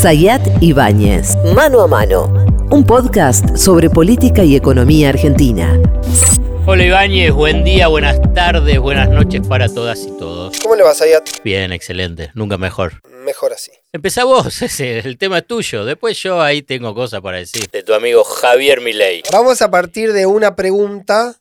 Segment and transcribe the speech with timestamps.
[0.00, 2.32] Sayat Ibáñez, Mano a Mano,
[2.70, 5.78] un podcast sobre política y economía argentina.
[6.64, 10.58] Hola Ibáñez, buen día, buenas tardes, buenas noches para todas y todos.
[10.60, 11.42] ¿Cómo le va, Sayat?
[11.44, 13.02] Bien, excelente, nunca mejor.
[13.26, 13.72] Mejor así.
[13.92, 15.84] Empezá vos, ese, el tema es tuyo.
[15.84, 17.68] Después yo ahí tengo cosas para decir.
[17.68, 19.22] De tu amigo Javier Milei.
[19.30, 21.36] Vamos a partir de una pregunta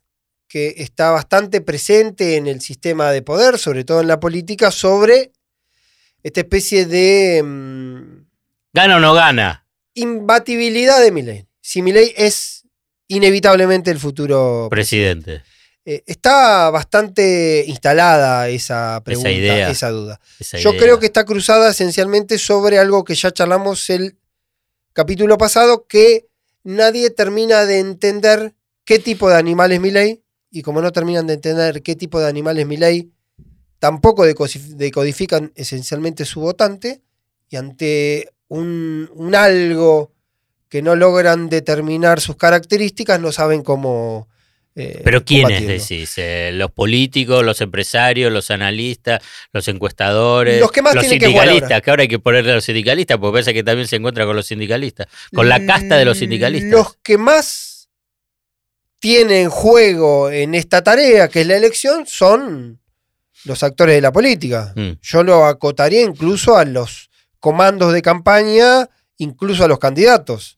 [0.49, 5.31] que está bastante presente en el sistema de poder, sobre todo en la política, sobre
[6.23, 8.18] esta especie de mm,
[8.73, 9.65] ¿Gana o no gana?
[9.95, 11.45] imbatibilidad de Milei.
[11.61, 12.63] Si Milei es
[13.07, 15.41] inevitablemente el futuro Presidente.
[15.83, 19.69] Eh, está bastante instalada esa pregunta, idea.
[19.69, 20.19] esa duda.
[20.39, 20.81] esa Yo idea.
[20.81, 24.17] creo que está cruzada esencialmente sobre algo que ya charlamos el
[24.93, 26.27] capítulo pasado, que
[26.63, 28.53] nadie termina de entender
[28.85, 32.27] qué tipo de animal es Milei, y como no terminan de entender qué tipo de
[32.27, 33.11] animal es Milei,
[33.79, 37.01] tampoco decodifican esencialmente su votante,
[37.49, 40.11] y ante un, un algo
[40.67, 44.27] que no logran determinar sus características, no saben cómo...
[44.75, 46.13] eh, Pero ¿quiénes decís?
[46.17, 50.59] Eh, ¿Los políticos, los empresarios, los analistas, los encuestadores?
[50.59, 51.81] Los que más tienen que sindicalistas, ahora.
[51.81, 54.35] que ahora hay que ponerle a los sindicalistas, porque parece que también se encuentra con
[54.35, 55.07] los sindicalistas.
[55.33, 56.71] Con la casta de los sindicalistas.
[56.71, 57.89] Los que más
[58.99, 62.79] tienen juego en esta tarea, que es la elección, son
[63.45, 64.73] los actores de la política.
[64.75, 64.91] Mm.
[65.01, 67.08] Yo lo acotaría incluso a los
[67.39, 70.57] comandos de campaña, incluso a los candidatos.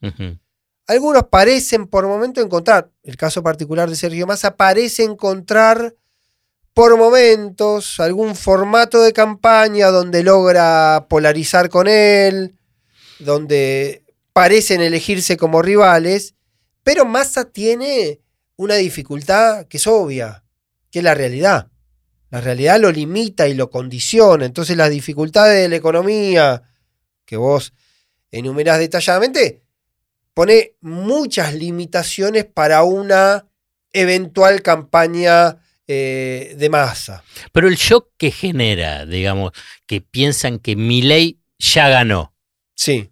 [0.88, 5.96] Algunos parecen por momento encontrar, el caso particular de Sergio Massa, parece encontrar
[6.74, 12.56] por momentos algún formato de campaña donde logra polarizar con él,
[13.20, 16.36] donde parecen elegirse como rivales,
[16.84, 18.22] pero Massa tiene
[18.56, 20.44] una dificultad que es obvia,
[20.90, 21.68] que es la realidad.
[22.30, 26.64] La realidad lo limita y lo condiciona, entonces las dificultades de la economía
[27.32, 27.72] que vos
[28.30, 29.62] enumerás detalladamente,
[30.34, 33.48] pone muchas limitaciones para una
[33.94, 37.24] eventual campaña eh, de masa.
[37.54, 39.54] Pero el shock que genera, digamos,
[39.86, 42.36] que piensan que Milei ya ganó,
[42.76, 43.12] Sí,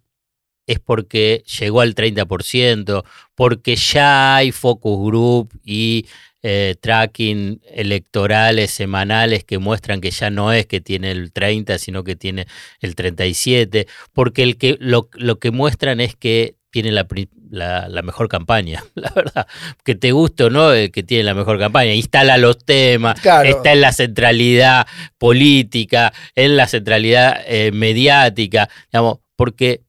[0.66, 3.02] es porque llegó al 30%,
[3.34, 6.06] porque ya hay focus group y
[6.42, 12.02] eh, tracking electorales semanales que muestran que ya no es que tiene el 30, sino
[12.04, 12.46] que tiene
[12.80, 17.06] el 37, porque el que, lo, lo que muestran es que tiene la,
[17.50, 19.46] la- la mejor campaña, la verdad.
[19.84, 21.92] Que te guste o no, el que tiene la mejor campaña.
[21.94, 23.48] Instala los temas, Claro.
[23.48, 24.86] está en la centralidad
[25.18, 29.82] política, en la centralidad eh, mediática, digamos, porque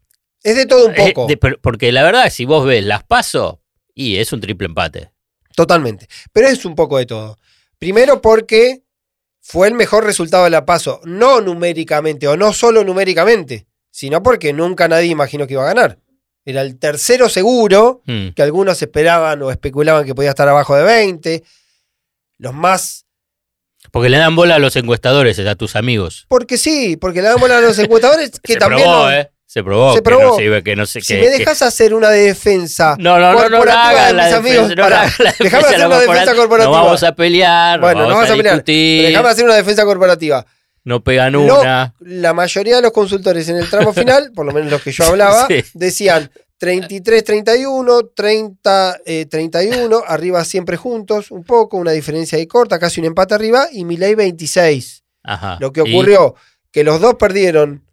[0.44, 3.58] es de todo un eh, poco, de- porque la verdad, si vos ves las pasos,
[3.94, 5.11] y es un triple empate.
[5.56, 6.08] Totalmente.
[6.34, 7.38] Pero es un poco de todo.
[7.80, 8.82] Primero porque
[9.42, 14.54] fue el mejor resultado de la paso, no numéricamente o no solo numéricamente, sino porque
[14.54, 15.98] nunca nadie imaginó que iba a ganar.
[16.46, 18.30] Era el tercero seguro, Mm.
[18.30, 21.44] que algunos esperaban o especulaban que podía estar abajo de 20.
[22.38, 23.06] Los más
[23.92, 26.26] Porque le dan bola a los encuestadores, a tus amigos.
[26.30, 28.84] Porque sí, porque le damos a los encuestadores que se también.
[28.84, 29.32] probó, no- ¿eh?
[29.54, 29.94] Se probó.
[29.94, 30.38] Se que no probó.
[30.38, 32.96] se que no Si me que- dejas hacer una defensa.
[32.98, 36.00] No, no, no, no, no hagas de la defensa, amigos, no la defensa hacer una
[36.00, 36.78] defensa corporativa.
[36.78, 38.56] No vamos a pelear, no bueno, no vamos, vamos a pelear.
[38.56, 40.46] discutir, Déjame hacer una defensa corporativa.
[40.86, 41.94] no pegan una.
[42.00, 45.04] la mayoría de los consultores en el tramo final, por lo menos los que yo
[45.04, 45.62] hablaba, Sí.
[45.74, 53.34] decían 33-31, 30-31, arriba siempre juntos, un poco, una diferencia ahí corta, casi un empate
[53.34, 55.04] arriba, y Milei 26.
[55.24, 55.58] Ajá.
[55.60, 56.36] Lo que Y- ocurrió,
[56.72, 57.84] que los dos perdieron.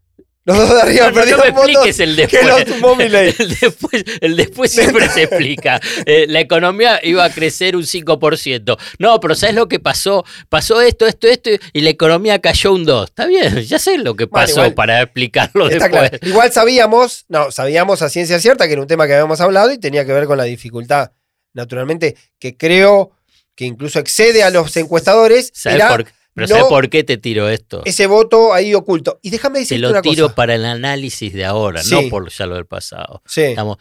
[0.48, 1.68] Los dos de arriba No, no, no perdieron me votos.
[1.68, 2.46] expliques el después.
[2.46, 2.58] los.
[3.38, 5.78] El después, el después siempre se explica.
[6.06, 8.78] Eh, la economía iba a crecer un 5%.
[8.98, 10.24] No, pero ¿sabes lo que pasó?
[10.48, 13.04] Pasó esto, esto, esto, y la economía cayó un 2%.
[13.04, 14.74] Está bien, ya sé lo que Bueno, pasó igual.
[14.74, 15.90] para explicarlo después.
[15.90, 16.18] claro.
[16.22, 19.78] Igual sabíamos, no, sabíamos a ciencia cierta que era un tema que habíamos hablado y
[19.78, 21.12] tenía que ver con la dificultad,
[21.52, 23.12] naturalmente, que creo
[23.54, 25.50] que incluso excede a los encuestadores.
[25.52, 27.82] ¿Sabes por, pero no ¿sabes por qué te tiro esto?
[27.84, 29.18] ese voto ahí oculto.
[29.22, 30.34] Y déjame Te decirte lo una tiro cosa.
[30.34, 31.94] para el análisis de ahora, Sí.
[31.94, 33.22] no por ya lo del pasado.
[33.26, 33.42] Sí.
[33.42, 33.78] Digamos,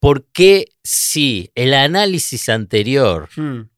[0.00, 3.68] ¿Por qué si el análisis anterior, Hmm.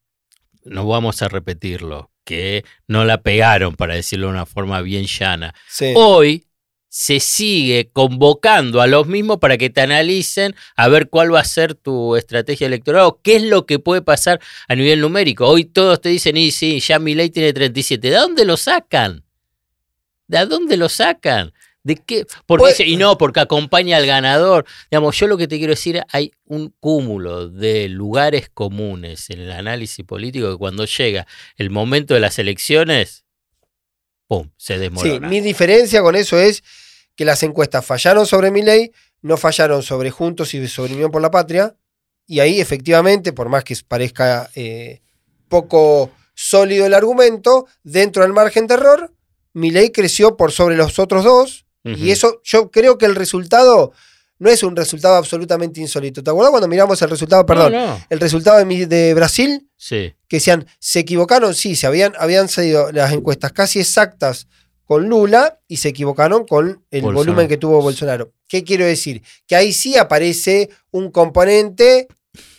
[0.64, 5.54] no vamos a repetirlo, que no la pegaron, para decirlo de una forma bien llana,
[5.68, 5.92] Sí.
[5.94, 6.46] hoy
[6.96, 11.44] se sigue convocando a los mismos para que te analicen a ver cuál va a
[11.44, 15.44] ser tu estrategia electoral o qué es lo que puede pasar a nivel numérico.
[15.48, 18.10] Hoy todos te dicen, y sí, ya mi ley tiene 37.
[18.10, 19.24] ¿De dónde lo sacan?
[20.28, 21.52] ¿De dónde lo sacan?
[21.82, 22.26] ¿De qué?
[22.46, 24.64] Porque Pues- dice, y no, porque acompaña al ganador.
[24.88, 29.50] Digamos, yo lo que te quiero decir, hay un cúmulo de lugares comunes en el
[29.50, 31.26] análisis político que cuando llega
[31.56, 33.24] el momento de las elecciones,
[34.28, 34.48] ¡pum!
[34.56, 35.28] se Sí, desmorona.
[35.28, 36.62] mi diferencia con eso es
[37.16, 41.30] que las encuestas fallaron sobre Milei, no fallaron sobre Juntos y sobre Unión por la
[41.30, 41.74] Patria.
[42.26, 45.00] Y ahí efectivamente, por más que parezca eh,
[45.48, 49.12] poco sólido el argumento, dentro del margen de error,
[49.52, 51.64] Milei creció por sobre los otros dos.
[51.86, 53.92] Y eso, yo creo que el resultado
[54.38, 56.24] no es un resultado absolutamente insólito.
[56.24, 57.74] ¿Te acuerdas cuando miramos el resultado, perdón,
[58.08, 59.68] el resultado de, de, Brasil?
[59.76, 60.14] Sí.
[60.26, 61.54] Que decían, ¿se equivocaron?
[61.54, 64.48] Sí, se habían, habían salido las encuestas casi exactas
[64.84, 68.32] con Lula y se equivocaron con el volumen que tuvo Bolsonaro.
[68.48, 69.22] ¿Qué quiero decir?
[69.46, 72.08] Que ahí sí aparece un componente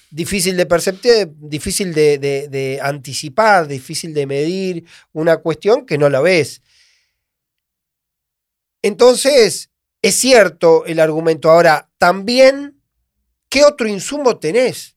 [0.10, 6.62] difícil de perceptir, difícil de, anticipar, difícil de medir, una cuestión que no la ves.
[8.82, 9.70] Entonces,
[10.02, 11.52] es cierto el argumento.
[11.52, 12.82] Ahora, también,
[13.50, 14.95] ¿qué otro insumo tenés?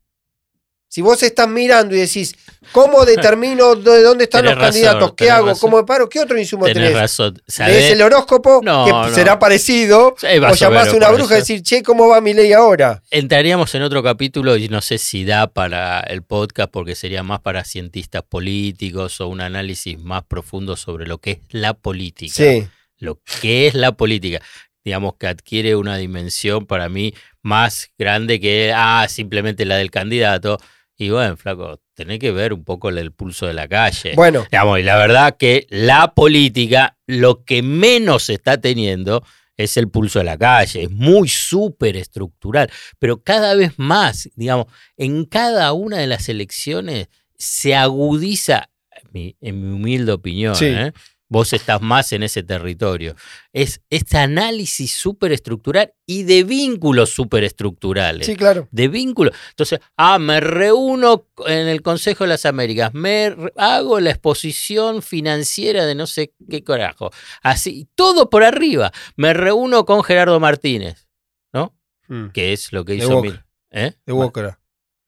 [0.90, 2.34] Si vos estás mirando y decís,
[2.72, 5.12] ¿cómo determino de dónde están los candidatos?
[5.14, 5.54] ¿Qué hago?
[5.58, 6.08] ¿Cómo me paro?
[6.08, 6.94] ¿Qué otro insumo tenés?
[6.94, 7.40] razón.
[7.58, 8.60] ¿Lees el horóscopo?
[8.62, 10.14] que será parecido.
[10.14, 13.02] o llamás a una bruja y decir, che, ¿cómo va mi ley ahora?
[13.10, 17.40] Entraríamos en otro capítulo y no sé si da para el podcast porque sería más
[17.40, 22.34] para cientistas políticos o un análisis más profundo sobre lo que es la política.
[22.34, 22.66] Sí.
[22.96, 24.40] Lo que es la política
[24.84, 27.12] digamos que adquiere una dimensión para mí
[27.42, 30.58] más grande que ah, simplemente la del candidato.
[31.00, 34.14] Y bueno, flaco, tenés que ver un poco el pulso de la calle.
[34.16, 34.44] Bueno.
[34.50, 39.22] Digamos, y la verdad que la política lo que menos está teniendo
[39.56, 44.66] es el pulso de la calle, es muy súper estructural, pero cada vez más, digamos,
[44.96, 48.70] en cada una de las elecciones se agudiza,
[49.12, 50.92] en mi humilde opinión, ¿eh?
[51.28, 53.14] Vos estás más en ese territorio.
[53.52, 58.26] Es este análisis superestructural y de vínculos superestructurales.
[58.26, 58.68] Sí, claro.
[58.70, 59.34] De vínculos.
[59.50, 65.86] Entonces, ah, me reúno en el Consejo de las Américas, me hago la exposición financiera
[65.86, 67.10] de no sé qué carajo.
[67.42, 68.92] Así, todo por arriba.
[69.16, 71.08] Me reúno con Gerardo Martínez,
[71.52, 71.74] ¿no?
[72.08, 72.28] Hmm.
[72.28, 73.40] Que es lo que hizo Milei.
[73.70, 73.92] ¿Eh?
[74.06, 74.12] De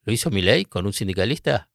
[0.05, 1.71] ¿Lo hizo Milei con un sindicalista?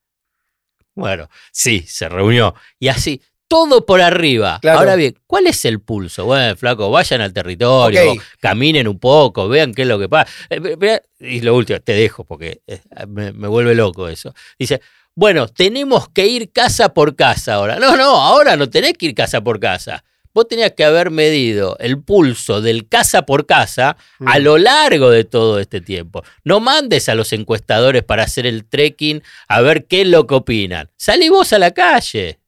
[0.93, 2.55] Bueno, sí, se reunió.
[2.79, 3.21] Y así,
[3.55, 4.59] todo por arriba.
[4.69, 6.25] Ahora bien, ¿cuál es el pulso?
[6.25, 10.29] Bueno, flaco, vayan al territorio, caminen un poco, vean qué es lo que pasa.
[10.49, 14.35] Eh, y lo último, te dejo porque eh, me, vuelve loco eso.
[14.59, 14.81] Dice,
[15.15, 17.79] bueno, tenemos que ir casa por casa ahora.
[17.79, 20.03] No, no, ahora no tenés que ir casa por casa.
[20.33, 24.43] Vos tenías que haber medido el pulso del casa por casa a mm.
[24.43, 26.25] lo largo de todo este tiempo.
[26.43, 30.35] No mandes a los encuestadores para hacer el trekking a ver qué es lo que
[30.35, 30.89] opinan.
[30.97, 32.39] Salí vos a la calle.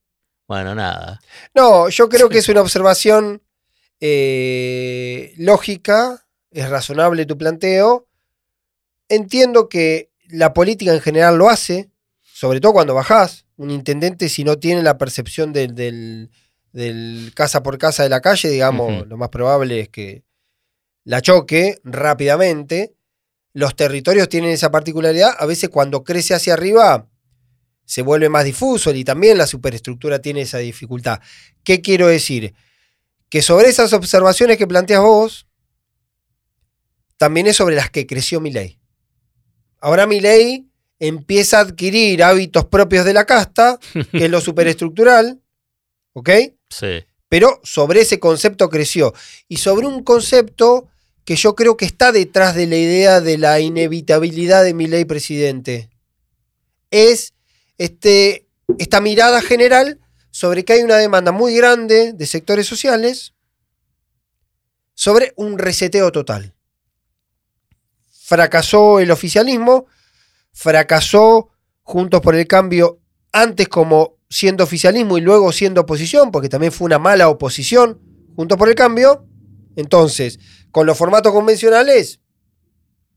[0.48, 1.20] Bueno, nada.
[1.54, 3.42] No, yo creo que es una observación
[4.00, 8.08] eh, lógica, es razonable tu planteo.
[9.10, 11.90] Entiendo que la política en general lo hace,
[12.22, 13.46] sobre todo cuando bajás.
[13.58, 16.30] Un intendente, si no tiene la percepción del,
[17.34, 20.24] casa por casa de la calle, digamos, lo más probable es que
[21.04, 22.94] la choque rápidamente.
[23.54, 25.36] Los territorios tienen esa particularidad.
[25.40, 27.08] A veces cuando crece hacia arriba,
[27.88, 31.22] se vuelve más difuso y también la superestructura tiene esa dificultad.
[31.64, 32.54] ¿Qué quiero decir?
[33.30, 35.48] Que sobre esas observaciones que planteas vos,
[37.16, 38.78] también es sobre las que creció mi ley.
[39.80, 40.68] Ahora mi ley
[41.00, 43.80] empieza a adquirir hábitos propios de la casta,
[44.12, 45.40] que es lo superestructural,
[46.12, 46.30] ¿ok?
[46.70, 47.06] Sí.
[47.30, 49.14] Pero sobre ese concepto creció.
[49.48, 50.90] Y sobre un concepto
[51.24, 55.06] que yo creo que está detrás de la idea de la inevitabilidad de mi ley
[55.06, 55.90] presidente.
[56.92, 57.34] Es
[57.78, 60.00] este, esta mirada general
[60.32, 63.34] sobre que hay una demanda muy grande de sectores sociales
[64.94, 66.56] sobre un reseteo total.
[68.24, 69.86] Fracasó el oficialismo,
[70.52, 71.50] fracasó
[71.84, 73.00] Juntos por el Cambio
[73.32, 78.02] antes como siendo oficialismo y luego siendo oposición, porque también fue una mala oposición
[78.36, 79.26] Juntos por el Cambio.
[79.76, 80.40] Entonces,
[80.72, 82.20] con los formatos convencionales,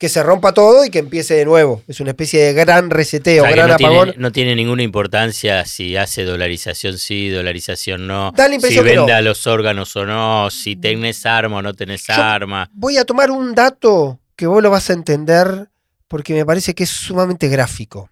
[0.00, 1.82] que se rompa todo y que empiece de nuevo.
[1.86, 4.08] Es una especie de gran reseteo, gran no apagón.
[4.08, 9.20] Tiene, no tiene ninguna importancia si hace dolarización sí, dolarización no, da la si venda
[9.20, 12.70] los órganos o no, si tenés arma o no tenés arma.
[12.72, 15.68] Voy a tomar un dato que vos lo vas a entender
[16.08, 18.08] porque me parece que es sumamente gráfico.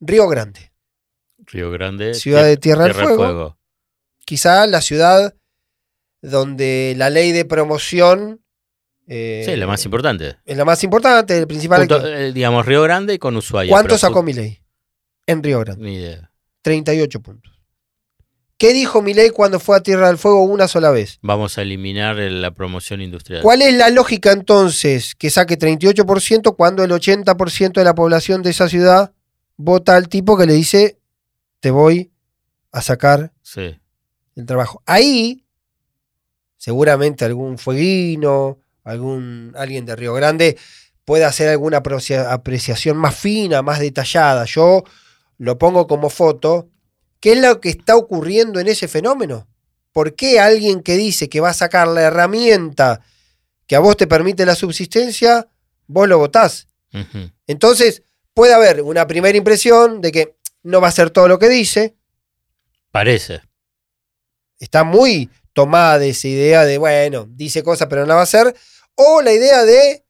[0.00, 0.72] Río Grande.
[1.40, 2.14] Río Grande.
[2.14, 3.58] Ciudad de Tierra, del Fuego.
[4.24, 5.34] Quizá la ciudad
[6.22, 8.40] donde la ley de promoción
[9.10, 10.36] sí, la más importante.
[10.44, 11.86] Es la más importante, el principal.
[11.90, 13.70] Eh, digamos, Río Grande con Ushuaia.
[13.70, 14.62] ¿Cuánto sacó Milei
[15.26, 15.84] en Río Grande?
[15.84, 16.30] Ni idea.
[16.62, 17.60] 38 puntos.
[18.60, 21.18] ¿Qué dijo Milei cuando fue a Tierra del Fuego una sola vez?
[21.22, 23.40] Vamos a eliminar la promoción industrial.
[23.40, 28.50] ¿Cuál es la lógica entonces que saque 38% cuando el 80% de la población de
[28.50, 29.14] esa ciudad
[29.56, 30.98] vota al tipo que le dice,
[31.60, 32.12] te voy
[32.70, 34.82] a sacar el trabajo?
[34.84, 35.46] Ahí
[36.58, 38.58] seguramente algún fueguino,
[38.90, 40.58] algún, alguien de Río Grande
[41.04, 44.44] puede hacer alguna aprecia- apreciación más fina, más detallada.
[44.44, 44.84] Yo
[45.38, 46.68] lo pongo como foto.
[47.20, 49.48] ¿Qué es lo que está ocurriendo en ese fenómeno?
[49.92, 53.00] ¿Por qué alguien que dice que va a sacar la herramienta
[53.66, 55.48] que a vos te permite la subsistencia,
[55.86, 56.68] vos lo votás?
[57.46, 58.02] Entonces,
[58.34, 61.94] puede haber una primera impresión de que no va a ser todo lo que dice.
[62.90, 63.42] Parece.
[64.58, 68.24] Está muy tomada de esa idea de, bueno, dice cosas pero no la va a
[68.24, 68.54] hacer.
[69.02, 70.04] O la idea de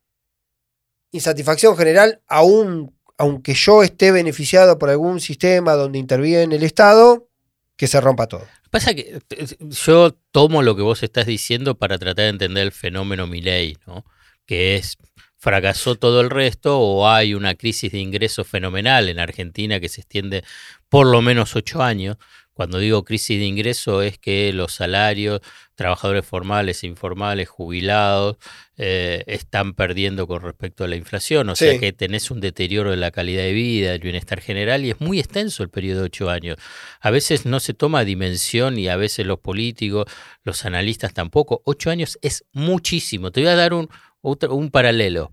[1.12, 7.28] insatisfacción general, aún, aunque yo esté beneficiado por algún sistema donde interviene el Estado,
[7.76, 8.48] que se rompa todo.
[8.68, 9.20] Pasa que
[9.60, 14.04] yo tomo lo que vos estás diciendo para tratar de entender el fenómeno Milei, ¿no?
[14.44, 14.98] Que es
[15.38, 20.00] fracasó todo el resto o hay una crisis de ingresos fenomenal en Argentina que se
[20.00, 20.42] extiende
[20.88, 22.16] por lo menos ocho años.
[22.60, 25.40] Cuando digo crisis de ingreso es que los salarios,
[25.76, 28.36] trabajadores formales e informales, jubilados,
[28.76, 31.48] eh, están perdiendo con respecto a la inflación.
[31.48, 34.90] O sea que tenés un deterioro de la calidad de vida, del bienestar general y
[34.90, 36.58] es muy extenso el periodo de ocho años.
[37.00, 40.04] A veces no se toma dimensión y a veces los políticos,
[40.44, 41.62] los analistas tampoco.
[41.64, 43.30] Ocho años es muchísimo.
[43.30, 43.88] Te voy a dar un,
[44.20, 45.32] otro- un paralelo.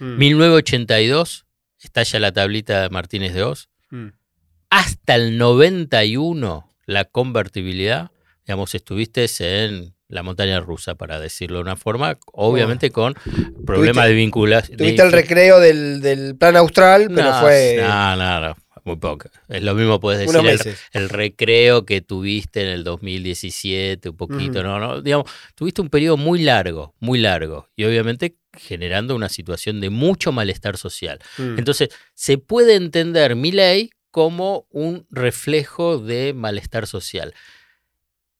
[0.00, 0.18] Mm.
[0.18, 1.46] 1982,
[1.78, 3.68] estalla la tablita de Martínez de Oz.
[3.90, 4.08] Mm.
[4.70, 8.10] Hasta el 91, la convertibilidad,
[8.46, 9.26] digamos, estuviste
[9.64, 13.14] en la montaña rusa, para decirlo de una forma, obviamente con
[13.66, 14.78] problemas de vinculación.
[14.78, 19.28] Tuviste el recreo del, del plan austral, pero no, fue No, no, no, muy poco.
[19.48, 24.78] Es lo mismo puedes decir el, recreo que tuviste en el 2017, un poquito, no,
[24.78, 29.90] no, digamos, tuviste un periodo muy largo, muy largo, y obviamente generando una situación de
[29.90, 31.18] mucho malestar social.
[31.36, 31.58] Mm.
[31.58, 37.34] Entonces, se puede entender mi ley como un reflejo de malestar social.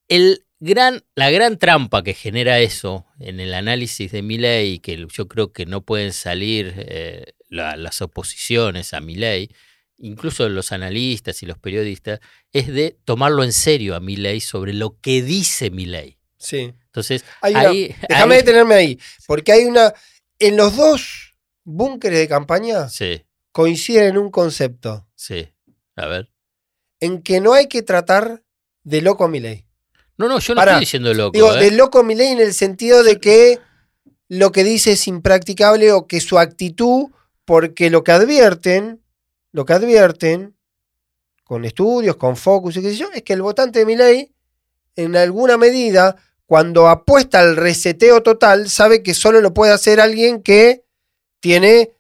[0.09, 5.07] El gran, la gran trampa que genera eso en el análisis de mi ley, que
[5.13, 9.51] yo creo que no pueden salir eh, la- las oposiciones a mi ley,
[9.99, 12.21] incluso los analistas y los periodistas,
[12.55, 16.17] es de tomarlo en serio a mi ley sobre lo que dice mi ley.
[16.39, 16.73] Sí.
[16.87, 17.23] Entonces,
[18.09, 19.93] Déjame detenerme ahí, porque hay una...
[20.39, 25.49] En los dos búnkeres de campaña Sí, coinciden en un concepto, sí.
[25.97, 26.31] A ver.
[27.01, 28.43] en que no hay que tratar
[28.85, 29.67] de loco a Milei.
[30.19, 31.33] No, no, yo no Pará, estoy diciendo loco.
[31.33, 31.65] Digo, ¿eh?
[31.65, 33.59] de loco a Milei en el sentido de que
[34.29, 37.07] lo que dice es impracticable o que su actitud,
[37.45, 39.03] porque lo que advierten,
[39.53, 40.57] lo que advierten,
[41.45, 44.33] con estudios, con focus y qué sé yo, es que el votante de Milei,
[44.97, 50.43] en alguna medida, cuando apuesta al reseteo total, sabe que solo lo puede hacer alguien
[50.43, 50.85] que
[51.41, 51.93] tiene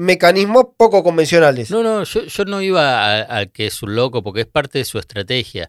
[0.00, 1.70] mecanismos poco convencionales.
[1.70, 4.84] No, no, yo, yo no iba al que es un loco porque es parte de
[4.84, 5.68] su estrategia.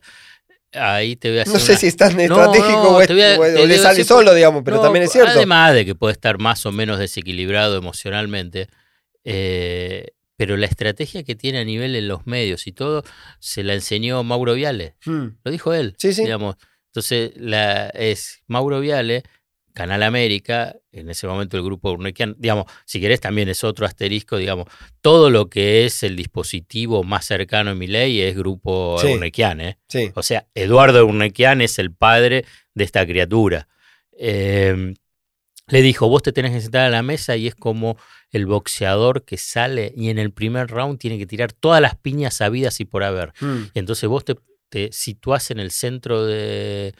[0.73, 3.01] Ahí te voy a hacer No sé una- si es tan No, estratégico no, o,
[3.01, 5.31] es- a- le digo, sale sí, solo, digamos, pero No, también es cierto.
[5.31, 8.69] Además de que puede estar más o menos desequilibrado emocionalmente,
[9.25, 10.07] eh,
[10.37, 13.03] pero la estrategia que tiene a nivel en los medios y todo
[13.39, 14.95] se la enseñó Mauro Viale.
[15.05, 15.27] Hmm.
[15.43, 15.95] Lo dijo él.
[15.97, 16.23] Sí, sí.
[16.23, 16.55] Digamos.
[16.87, 19.23] Entonces, la, es Mauro Viale,
[19.73, 24.37] Canal América, en ese momento el grupo Urnequian, digamos, si querés también es otro asterisco,
[24.37, 24.67] digamos,
[25.01, 29.07] todo lo que es el dispositivo más cercano a mi ley es grupo Sí.
[29.07, 29.77] Urnequian, ¿eh?
[29.87, 30.11] Sí.
[30.15, 33.67] O sea, Eduardo Urnequian es el padre de esta criatura.
[34.17, 34.93] Eh,
[35.67, 37.97] le dijo, vos te tenés que sentar a la mesa y es como
[38.31, 42.35] el boxeador que sale y en el primer round tiene que tirar todas las piñas
[42.35, 43.33] sabidas y por haber.
[43.39, 43.69] Hmm.
[43.73, 44.35] Y entonces vos te,
[44.69, 46.93] te situás en el centro de,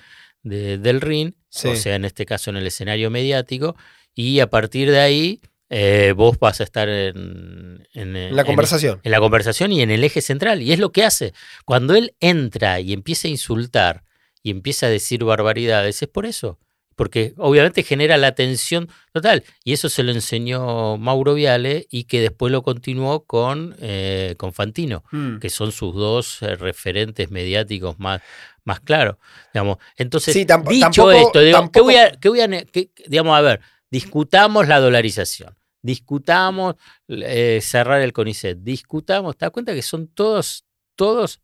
[0.44, 1.68] de- del ring, Sí.
[1.70, 3.76] o sea, en este caso en el escenario mediático,
[4.16, 5.42] y a partir de ahí
[5.74, 9.00] eh, vos vas a estar en, la en- conversación.
[9.04, 10.62] en la conversación y en el eje central.
[10.62, 11.34] Y es lo que hace.
[11.64, 14.04] Cuando él entra y empieza a insultar
[14.44, 16.60] y empieza a decir barbaridades, es por eso.
[17.02, 19.44] Porque obviamente genera la tensión total.
[19.64, 24.54] Y eso se lo enseñó Mauro Viale y que después lo continuó con, eh, con
[24.54, 25.40] Fantino, Hmm.
[25.40, 28.22] que son sus dos eh, referentes mediáticos más,
[28.66, 29.16] más claros.
[29.52, 29.78] Digamos.
[29.98, 33.36] Entonces, Sí, dicho tampoco- esto, digo, ¿qué tampoco- voy a, qué voy a qué- digamos,
[33.36, 36.76] a ver, discutamos la dolarización, discutamos
[37.08, 40.66] eh, cerrar el CONICET, discutamos, ¿te das cuenta que son todos,
[40.96, 41.42] todos,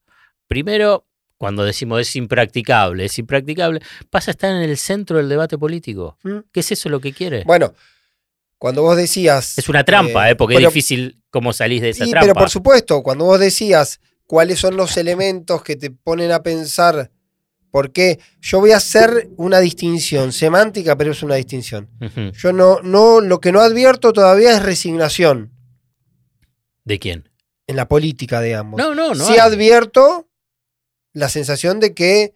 [0.48, 1.07] primero,
[1.38, 3.80] cuando decimos es impracticable, es impracticable,
[4.10, 6.18] pasa a estar en el centro del debate político.
[6.24, 6.38] Mm.
[6.52, 7.44] ¿Qué es eso lo que quiere?
[7.46, 7.74] Bueno,
[8.58, 9.58] cuando vos decías.
[9.58, 10.36] es una trampa, eh, ¿eh?
[10.36, 12.26] porque pero- es difícil cómo salís de esa Sí, trampa.
[12.26, 17.12] pero por supuesto, cuando vos decías cuáles son los elementos que te ponen a pensar
[17.70, 21.90] por qué, yo voy a hacer una distinción semántica, pero es una distinción.
[22.34, 25.52] Yo no, no, lo que no advierto todavía es resignación
[26.84, 27.30] ¿De quién?
[27.68, 28.78] en la política, digamos.
[28.80, 29.24] No, no, no.
[29.26, 29.40] sí hay.
[29.40, 30.27] advierto
[31.18, 32.36] la sensación de que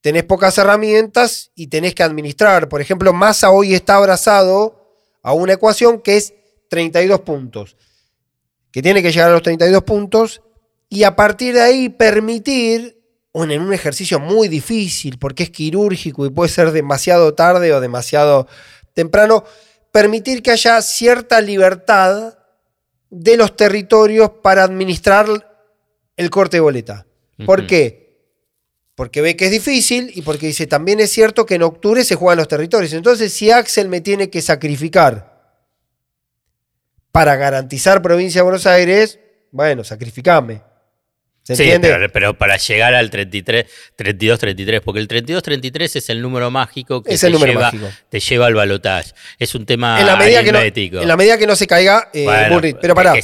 [0.00, 2.66] tenés pocas herramientas y tenés que administrar.
[2.66, 6.32] Por ejemplo, Massa hoy está abrazado a una ecuación que es
[6.70, 7.76] 32 puntos,
[8.72, 10.40] que tiene que llegar a los 32 puntos
[10.88, 13.02] y a partir de ahí permitir,
[13.34, 18.46] en un ejercicio muy difícil, porque es quirúrgico y puede ser demasiado tarde o demasiado
[18.94, 19.44] temprano,
[19.92, 22.38] permitir que haya cierta libertad
[23.10, 25.26] de los territorios para administrar
[26.16, 27.06] el corte de boleta.
[27.44, 28.05] ¿Por qué?
[28.96, 32.14] Porque ve que es difícil y porque dice, también es cierto que en octubre se
[32.14, 32.94] juegan los territorios.
[32.94, 35.36] Entonces, si Axel me tiene que sacrificar
[37.12, 39.18] para garantizar provincia de Buenos Aires,
[39.52, 40.62] bueno, sacrificame.
[41.42, 42.08] ¿Se sí, entiende?
[42.08, 47.30] Pero, para llegar al 33, 32-33, porque el 32-33 es el número mágico que te,
[47.30, 47.70] lleva,
[48.08, 49.12] te, lleva, al balotaje.
[49.38, 50.42] Es un tema en la medida.
[50.42, 52.78] Que no, en la medida que no se caiga eh, Bullrich.
[52.80, 53.14] Pero pará.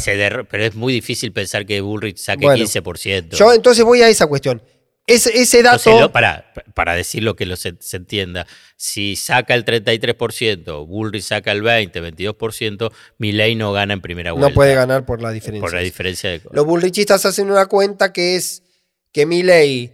[0.48, 3.36] pero es muy difícil pensar que Bullrich saque 15%.
[3.36, 4.62] Yo entonces voy a esa cuestión.
[5.06, 6.10] Ese, dato.
[6.12, 11.62] para, para decir lo que lo se, entienda, si saca el 33%, Bullrich saca el
[11.62, 14.48] 20, 22%, Milley no gana en primera vuelta.
[14.48, 15.60] No puede ganar por la diferencia.
[15.60, 16.40] Por la diferencia de.
[16.52, 18.62] Los Bullrichistas hacen una cuenta que es
[19.12, 19.92] que Milley,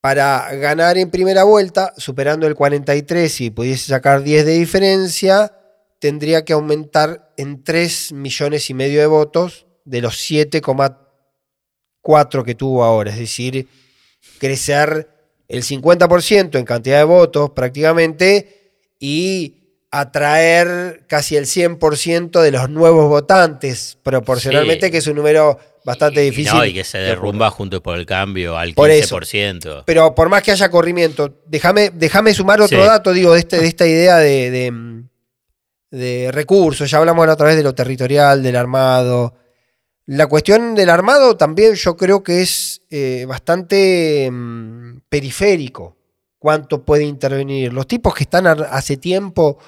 [0.00, 5.54] para ganar en primera vuelta, superando el 43 y pudiese sacar 10 de diferencia,
[6.00, 12.82] tendría que aumentar en 3 millones y medio de votos de los 7,4 que tuvo
[12.82, 13.10] ahora.
[13.10, 13.68] Es decir
[14.42, 15.08] crecer
[15.46, 23.08] el 50% en cantidad de votos prácticamente y atraer casi el 100% de los nuevos
[23.08, 26.54] votantes proporcionalmente, que es un número bastante difícil.
[26.54, 29.84] no, y que se derrumba junto por el cambio al 15%.
[29.86, 33.68] Pero por más que haya corrimiento, déjame, déjame sumar otro dato, digo, de, este, de
[33.68, 34.90] esta idea de,
[35.92, 36.90] de, recursos.
[36.90, 39.34] Ya hablamos la otra vez de lo territorial, del armado,
[40.12, 45.96] la cuestión del armado también yo creo que es eh, bastante mm, periférico
[46.38, 47.72] cuánto puede intervenir.
[47.72, 49.58] Los tipos que están hace tiempo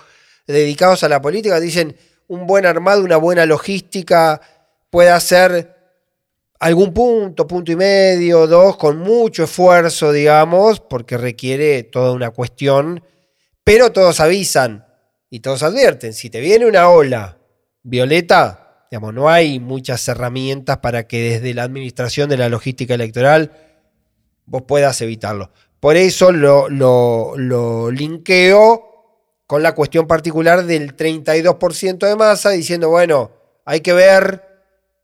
[0.46, 1.96] dedicados a la política dicen
[2.28, 4.38] un buen armado, una buena logística
[4.90, 5.76] puede hacer
[6.60, 13.02] algún punto, punto y medio, dos, con mucho esfuerzo, digamos, porque requiere toda una cuestión,
[13.64, 14.84] pero todos avisan
[15.30, 17.38] y todos advierten, si te viene una ola
[17.82, 18.63] violeta,
[19.00, 23.52] no hay muchas herramientas para que desde la administración de la logística electoral
[24.46, 25.50] vos puedas evitarlo.
[25.80, 28.90] Por eso lo, lo, linkeo
[29.46, 33.30] con la cuestión particular del 32% de masa, diciendo, bueno,
[33.64, 34.42] hay que ver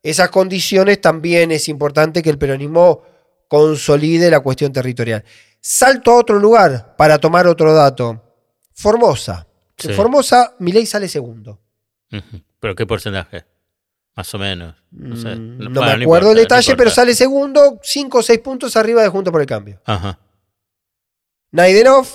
[0.02, 3.02] esas condiciones, también es importante que el peronismo
[3.48, 5.24] consolide la cuestión territorial.
[5.60, 8.22] Salto a otro lugar para tomar otro dato.
[8.72, 9.46] Formosa.
[9.76, 11.60] En Formosa, ley sale segundo.
[12.60, 13.44] ¿Pero qué porcentaje?
[14.16, 14.74] Más o menos.
[14.90, 15.34] No, sé.
[15.34, 19.08] Mm, no, me acuerdo el detalle, pero sale segundo, 5 o 6 puntos arriba de
[19.08, 19.80] Junto por el Cambio.
[19.84, 20.18] Ajá.
[21.52, 22.06] Naidenov,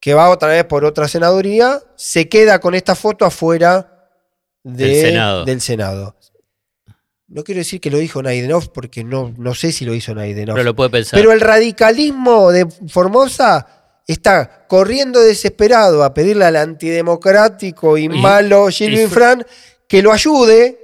[0.00, 4.08] que va otra vez por otra senaduría, se queda con esta foto afuera
[4.62, 6.16] del Senado.
[7.28, 10.56] No quiero decir que lo dijo Naidenov porque no, no sé si lo hizo Naidenov.
[10.56, 11.18] Pero lo puede pensar.
[11.18, 13.66] Pero el radicalismo de Formosa
[14.06, 19.46] está corriendo desesperado a pedirle al antidemocrático y, malo Gilles Fran
[19.86, 20.79] que lo ayude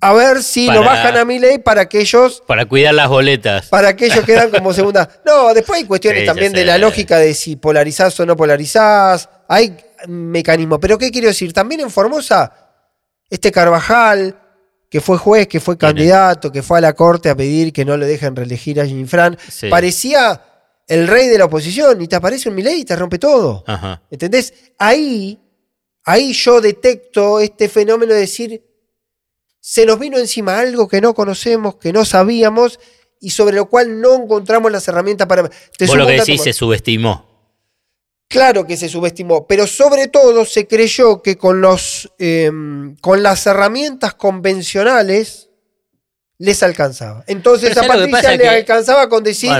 [0.00, 2.42] a ver si lo bajan a mi ley para que ellos.
[2.46, 3.66] Para cuidar las boletas.
[3.66, 5.08] Para que ellos quedan como segunda.
[5.24, 9.28] No, después hay cuestiones también de la lógica de si polarizás o no polarizás.
[9.48, 10.78] Hay mecanismos.
[10.80, 11.52] Pero ¿qué quiero decir?
[11.52, 12.52] También en Formosa,
[13.28, 14.36] este Carvajal,
[14.88, 17.96] que fue juez, que fue candidato, que fue a la corte a pedir que no
[17.96, 19.36] le dejen reelegir a Ginfran,
[19.68, 20.40] parecía
[20.86, 23.64] el rey de la oposición y te aparece un Milei y te rompe todo.
[24.10, 24.54] ¿Entendés?
[24.78, 25.38] Ahí,
[26.04, 28.67] ahí yo detecto este fenómeno de decir
[29.68, 32.80] se nos vino encima algo que no conocemos, que no sabíamos
[33.20, 35.42] y sobre lo cual no encontramos las herramientas para...
[35.42, 37.26] Vos lo que decís se subestimó.
[38.28, 43.46] Claro que se subestimó, pero sobre todo se creyó que con, los, em, con las
[43.46, 45.50] herramientas convencionales
[46.38, 47.24] les alcanzaba.
[47.26, 49.52] Entonces a Patricia le alcanzaba con decir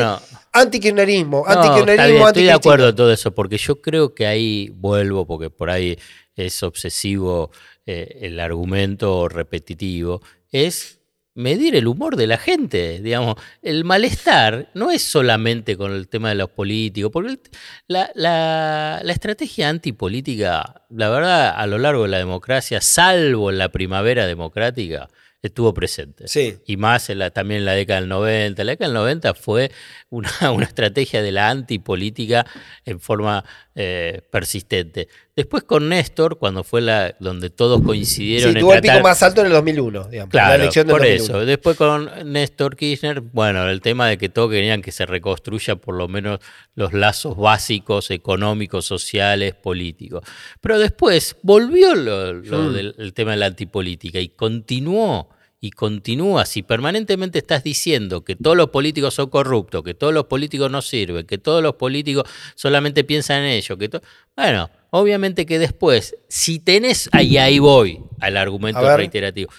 [0.53, 5.51] antikirchnerismo, antikirchnerismo, Estoy de acuerdo en todo eso, porque yo creo que ahí vuelvo, porque
[5.51, 5.99] por ahí
[6.35, 7.51] es obsesivo
[7.90, 10.20] eh, el argumento repetitivo,
[10.53, 11.01] es
[11.35, 13.01] medir el humor de la gente.
[13.01, 17.38] Digamos, el malestar no es solamente con el tema de los políticos, porque
[17.87, 23.57] la, la, la, estrategia antipolítica, la verdad, a lo largo de la democracia, salvo en
[23.57, 25.09] la primavera democrática,
[25.42, 26.27] estuvo presente.
[26.29, 26.59] Sí.
[26.66, 28.64] Y más en la, también en la década del 90.
[28.64, 29.70] La década del 90 fue
[30.11, 32.46] una, una estrategia de la antipolítica
[32.85, 35.09] en forma eh, persistente.
[35.38, 39.22] Después con Néstor, cuando fue la donde todos coincidieron Sí, en tuvo el pico más
[39.22, 40.33] alto en el 2001, digamos.
[40.33, 41.24] Claro, la elección del por 2001.
[41.38, 41.46] eso.
[41.46, 45.94] Después con Néstor Kirchner, bueno, el tema de que todos querían que se reconstruya por
[45.94, 46.40] lo menos
[46.74, 50.24] los lazos básicos, económicos, sociales, políticos.
[50.61, 52.72] Pero después volvió lo, lo Mm.
[52.72, 55.29] del el tema de la antipolítica y continuó.
[55.61, 60.27] Y continúa, si permanentemente estás diciendo que todos los políticos son corruptos, que todos los
[60.27, 64.01] políticos no sirven, que todos los políticos solamente piensan en ello, que to-
[64.37, 69.51] bueno, obviamente que después, si tenés, ahí, ahí voy al argumento reiterativo,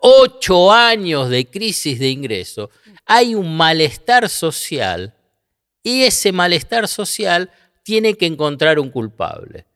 [0.00, 2.70] ocho años de crisis de ingreso,
[3.06, 5.14] hay un malestar social
[5.82, 7.50] y ese malestar social
[7.82, 9.66] tiene que encontrar un culpable.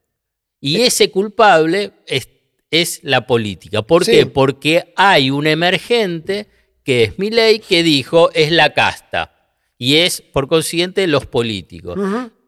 [0.60, 2.28] Y ese culpable es,
[2.70, 3.82] es la política.
[3.82, 4.12] ¿Por Sí.
[4.12, 4.26] qué?
[4.26, 6.48] Porque hay un emergente
[6.84, 9.34] que es Milei que dijo es la casta
[9.78, 11.98] y es por consiguiente los políticos.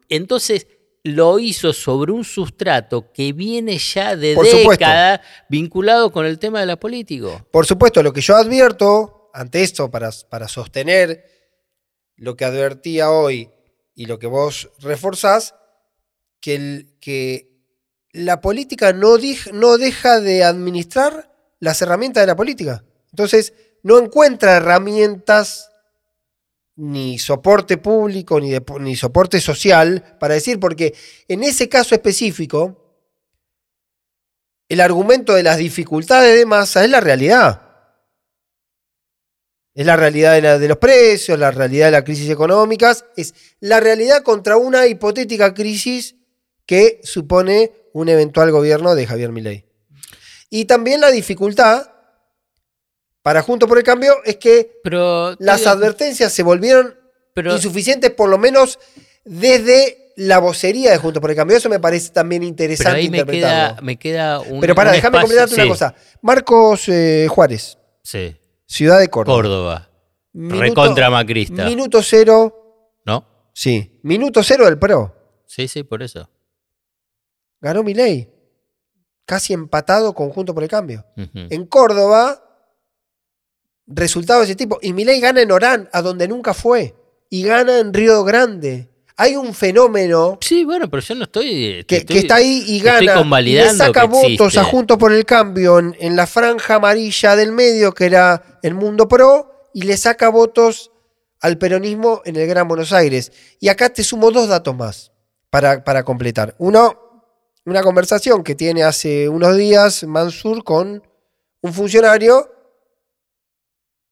[0.09, 0.67] Entonces
[1.07, 6.59] lo hizo sobre un sustrato que viene ya de Por décadas vinculado con el tema
[6.59, 7.45] de la política.
[7.51, 11.23] Por supuesto, lo que yo advierto ante esto, para, para sostener
[12.15, 13.49] lo que advertía hoy
[13.93, 15.53] y lo que vos reforzás,
[16.39, 17.49] que, el- que
[18.11, 22.83] la política no, dij- no deja de administrar las herramientas de la política.
[23.11, 25.69] Entonces, no encuentra herramientas
[26.77, 30.93] ni soporte público ni, ni soporte social para decir, porque
[31.27, 32.83] en ese caso específico,
[34.69, 37.63] el argumento de las dificultades de masa es la realidad.
[39.73, 43.33] Es la realidad de, la- de los precios, la realidad de las crisis económicas, es
[43.59, 46.15] la realidad contra una hipotética crisis
[46.65, 49.65] que supone un eventual gobierno de Javier Milei.
[50.49, 51.91] Y también la dificultad
[53.27, 56.95] para Junto por el Cambio es que Pero las advertencias se volvieron
[57.33, 58.79] pero- insuficientes, por lo menos
[59.25, 61.57] desde la vocería de Junto por el Cambio.
[61.57, 63.73] Eso me parece también pero interesante ahí me interpretarlo.
[63.75, 64.61] queda, me queda un.
[64.61, 65.93] Pero para, déjame completarte una sí, cosa.
[66.21, 68.33] Marcos eh, Juárez, Sí,
[68.65, 69.35] Ciudad de Córdoba.
[69.35, 69.89] Córdoba.
[70.31, 71.65] Minuto- recontra macrista.
[71.65, 72.95] Minuto cero.
[73.05, 73.25] ¿No?
[73.53, 73.99] Sí.
[74.03, 75.13] Minuto cero del PRO.
[75.45, 76.29] Sí, sí, por eso.
[77.59, 78.29] Ganó Milei.
[79.25, 81.03] Casi empatado con Junto por el Cambio.
[81.17, 82.41] En Córdoba,
[83.87, 84.77] resultado de ese tipo.
[84.81, 86.95] Y Milei gana en Orán, a donde nunca fue.
[87.29, 88.89] Y gana en Río Grande.
[89.19, 91.83] Hay un fenómeno Sí, bueno, pero yo no estoy.
[91.87, 92.99] que, estoy- que está ahí y gana.
[93.63, 94.01] Y le saca
[94.37, 98.59] votos a Juntos por el Cambio en, en la franja amarilla del medio, que era
[98.61, 100.91] el Mundo Pro, y le saca votos
[101.39, 103.31] al peronismo en el Gran Buenos Aires.
[103.59, 105.11] Y acá te sumo dos datos más
[105.49, 106.53] para, para completar.
[106.59, 107.23] Uno,
[107.65, 111.01] una conversación que tiene hace unos días Mansur con
[111.61, 112.51] un funcionario.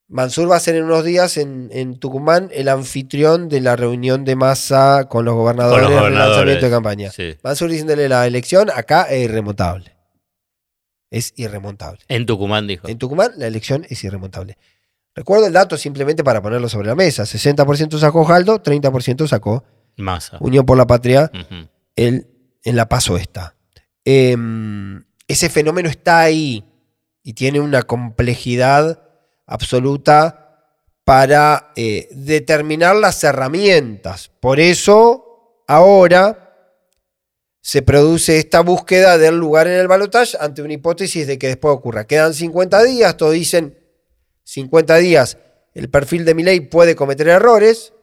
[0.07, 4.23] Mansur va a ser en unos días en, en Tucumán el anfitrión de la reunión
[4.23, 7.11] de masa con los gobernadores, Con los en el gobernadores, lanzamiento de campaña.
[7.11, 7.35] sí.
[7.43, 9.95] Mansur diciéndole la elección acá es irremontable.
[11.09, 11.99] Es irremontable.
[12.07, 12.87] En Tucumán dijo.
[12.87, 14.57] En Tucumán la elección es irremontable.
[15.15, 17.23] Recuerdo el dato simplemente para ponerlo sobre la mesa.
[17.23, 19.63] 60% sacó Jaldo, 30% sacó
[19.97, 20.37] Masa.
[20.41, 21.31] Unión por la Patria
[21.95, 22.27] el,
[22.63, 23.55] en la paso esta.
[24.03, 26.65] Em, ese fenómeno está ahí
[27.23, 29.01] y tiene una complejidad
[29.45, 30.45] absoluta
[31.03, 34.31] para eh, determinar las herramientas.
[34.39, 36.45] Por eso, ahora
[37.62, 41.73] se produce esta búsqueda del lugar en el balotaje ante una hipótesis de que después
[41.73, 42.05] ocurra.
[42.05, 43.77] Quedan 50 días, todos dicen
[44.43, 45.38] 50 días,
[45.73, 47.93] el perfil de Milei puede cometer errores.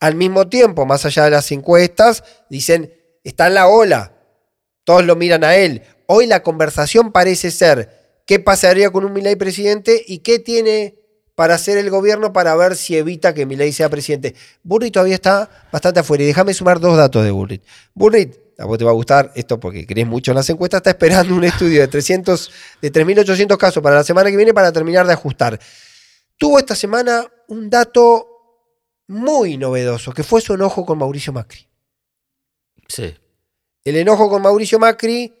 [0.00, 2.92] Al mismo tiempo, más allá de las encuestas, dicen,
[3.24, 4.12] está en la ola,
[4.84, 5.82] todos lo miran a él.
[6.06, 7.95] Hoy la conversación parece ser
[8.26, 10.96] qué pasaría con un Milei presidente y qué tiene
[11.34, 14.34] para hacer el gobierno para ver si evita que Milei sea presidente.
[14.62, 16.24] Burrit todavía está bastante afuera.
[16.24, 17.62] Y déjame sumar dos datos de Burrit.
[17.94, 20.90] Burrit, a vos te va a gustar esto porque crees mucho en las encuestas, está
[20.90, 25.06] esperando un estudio de 300, de 3.800 casos para la semana que viene para terminar
[25.06, 25.60] de ajustar.
[26.38, 28.26] Tuvo esta semana un dato
[29.08, 31.68] muy novedoso, que fue su enojo con Mauricio Macri.
[32.88, 33.14] Sí.
[33.84, 35.32] El enojo con Mauricio Macri,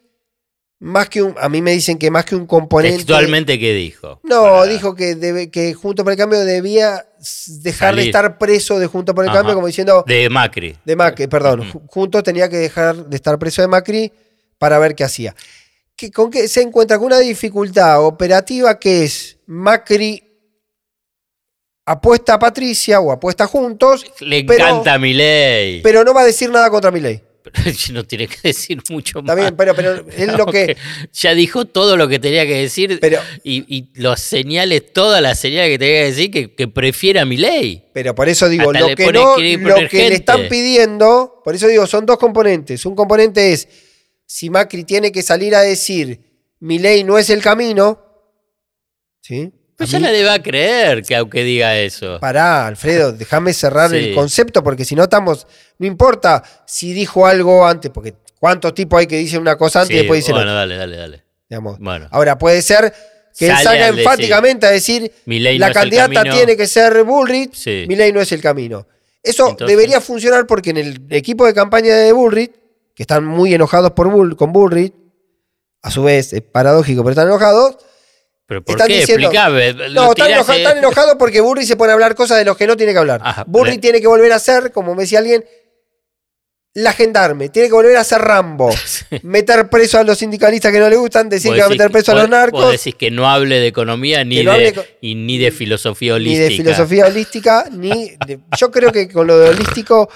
[0.78, 2.98] más que un, a mí me dicen que más que un componente.
[2.98, 4.20] Textualmente, ¿qué dijo?
[4.22, 7.06] No, Para- dijo que, debe, que Junto por el Cambio debía
[7.62, 9.38] dejar de estar preso de Junto por el Ajá.
[9.38, 10.76] Cambio, como diciendo, de, De Macri.
[10.96, 14.12] Macri, perdón, Juntos tenía que dejar de estar preso de Macri
[14.58, 15.34] para ver qué hacía.
[15.96, 20.22] Que, ¿Con se encuentra con una dificultad operativa que es Macri
[21.86, 25.80] apuesta a Patricia o apuesta juntos, Le Pero- encanta mi ley.
[25.82, 27.22] pero no va a decir nada contra Milei.
[27.92, 29.36] no tiene que decir mucho Está más.
[29.36, 30.76] bien, pero, pero es lo que.
[31.12, 35.38] Ya dijo todo lo que tenía que decir Pero, y, y los señales, todas las
[35.38, 37.84] señales que tenía que decir que, que prefiera mi ley.
[37.92, 41.40] pero por eso digo, Hasta lo que, pone no, querer lo que le están pidiendo,
[41.44, 42.84] por eso digo, son dos componentes.
[42.86, 43.68] Un componente es
[44.26, 46.20] si Macri tiene que salir a decir
[46.60, 48.02] mi ley no es el camino.
[49.20, 49.52] ¿Sí?
[49.76, 52.18] Pues ya mí- nadie va a creer que aunque diga eso.
[52.20, 53.96] Pará, Alfredo, déjame cerrar Sí.
[53.96, 55.46] el concepto porque si no estamos.
[55.78, 59.88] No importa si dijo algo antes, porque ¿cuántos tipos hay que dicen una cosa antes
[59.92, 60.60] Sí, y después dicen bueno, otra?
[60.60, 61.24] dale, dale, dale.
[61.48, 61.78] digamos?
[61.78, 62.92] Bueno, Ahora, puede ser
[63.38, 67.04] que él salga decir, enfáticamente a decir mi ley la no candidata tiene que ser
[67.04, 67.84] Bullrich, Sí.
[67.86, 68.86] mi ley no es el camino.
[69.22, 72.52] Eso Entonces- debería funcionar porque en el equipo de campaña de Bullrich,
[72.94, 74.94] que están muy enojados por Bull, con Bullrich,
[75.82, 77.76] a su vez es paradójico, pero están enojados.
[78.46, 78.94] Pero ¿por están qué?
[79.00, 79.28] diciendo-
[79.90, 82.56] No, están, tiraste- enoja- están enojados porque Bullrich se pone a hablar cosas de los
[82.56, 83.20] que no tiene que hablar.
[83.24, 85.44] Ajá, le- tiene que volver a ser, como me decía alguien,
[86.74, 88.68] la gendarme, tiene que volver a ser Rambo.
[89.22, 92.12] Meter preso a los sindicalistas que no le gustan, decir que va a meter preso
[92.12, 92.62] a los narcos.
[92.64, 96.12] Vos decís que no hable de economía ni, no de, co- y ni de filosofía
[96.12, 96.44] ni holística.
[96.48, 100.08] de filosofía holística, ni de- yo creo que con lo de holístico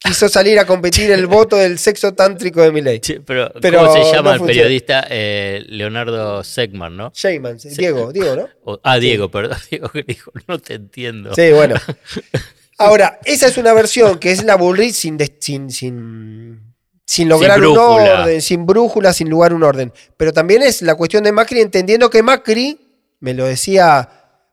[0.00, 3.00] quiso salir a competir el voto del sexo tántrico de Milei.
[3.24, 5.06] Pero, Pero ¿cómo se no llama el periodista?
[5.08, 7.12] Eh, Leonardo Segman, ¿no?
[7.14, 8.80] Sheyman, Diego, Diego, ¿no?
[8.82, 9.58] Ah, Diego, perdón.
[9.70, 11.34] Diego que dijo, no te entiendo.
[11.34, 11.76] Sí, bueno.
[12.78, 17.76] Ahora, esa es una versión que es la Bullrich sin, sin, sin, sin lograr un
[17.76, 19.92] orden, sin brújula, sin lugar un orden.
[20.16, 22.80] Pero también es la cuestión de Macri entendiendo que Macri,
[23.20, 24.08] me lo decía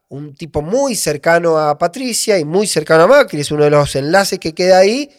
[0.09, 3.95] un tipo muy cercano a Patricia y muy cercano a Macri, es uno de los
[3.95, 5.09] enlaces que queda ahí,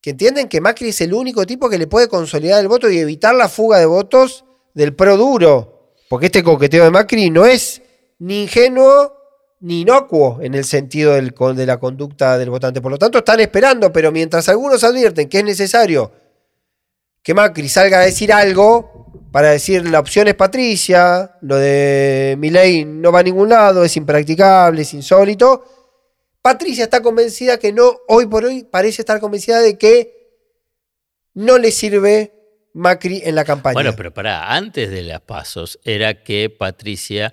[0.00, 2.98] que entienden que Macri es el único tipo que le puede consolidar el voto y
[2.98, 5.94] evitar la fuga de votos del pro duro.
[6.08, 7.82] Porque este coqueteo de Macri no es
[8.18, 9.14] ni ingenuo
[9.60, 12.80] ni inocuo en el sentido del de la conducta del votante.
[12.80, 16.12] Por lo tanto, están esperando, pero mientras algunos advierten que es necesario
[17.22, 18.98] que Macri salga a decir algo
[19.32, 23.96] para decir la opción es Patricia, lo de Milei no va a ningún lado, es
[23.96, 25.77] impracticable, es insólito.
[26.42, 30.18] Patricia está convencida que no, hoy por hoy parece estar convencida de que
[31.34, 32.32] no le sirve
[32.74, 33.74] Macri en la campaña.
[33.74, 37.32] Bueno, pero pará, antes de las pasos era que Patricia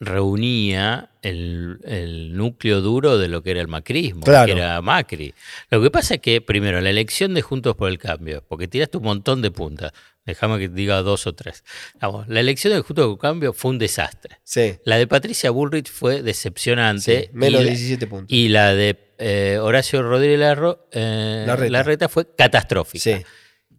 [0.00, 4.46] reunía el, el núcleo duro de lo que era el macrismo, Claro.
[4.54, 5.34] que era Macri.
[5.70, 8.96] Lo que pasa es que, primero, la elección de Juntos por el Cambio, porque tiraste
[8.96, 9.92] un montón de puntas,
[10.24, 11.62] déjame que diga dos o tres.
[12.00, 14.38] Vamos, la elección de Juntos por el Cambio fue un desastre.
[14.42, 17.24] sí, La de Patricia Bullrich fue decepcionante.
[17.24, 18.26] sí, menos y de la- 17 puntos.
[18.34, 21.70] Y la de eh, Horacio Rodríguez Larro, eh, Larreta.
[21.72, 23.02] Larreta fue catastrófica.
[23.02, 23.24] Sí.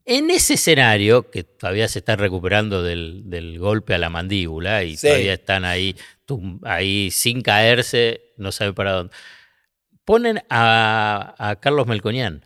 [0.05, 4.97] En ese escenario, que todavía se están recuperando del, del golpe a la mandíbula y
[4.97, 5.07] Sí.
[5.07, 9.13] todavía están ahí, tum- ahí sin caerse, no sabe para dónde,
[10.03, 12.43] ponen a, a Carlos Melconian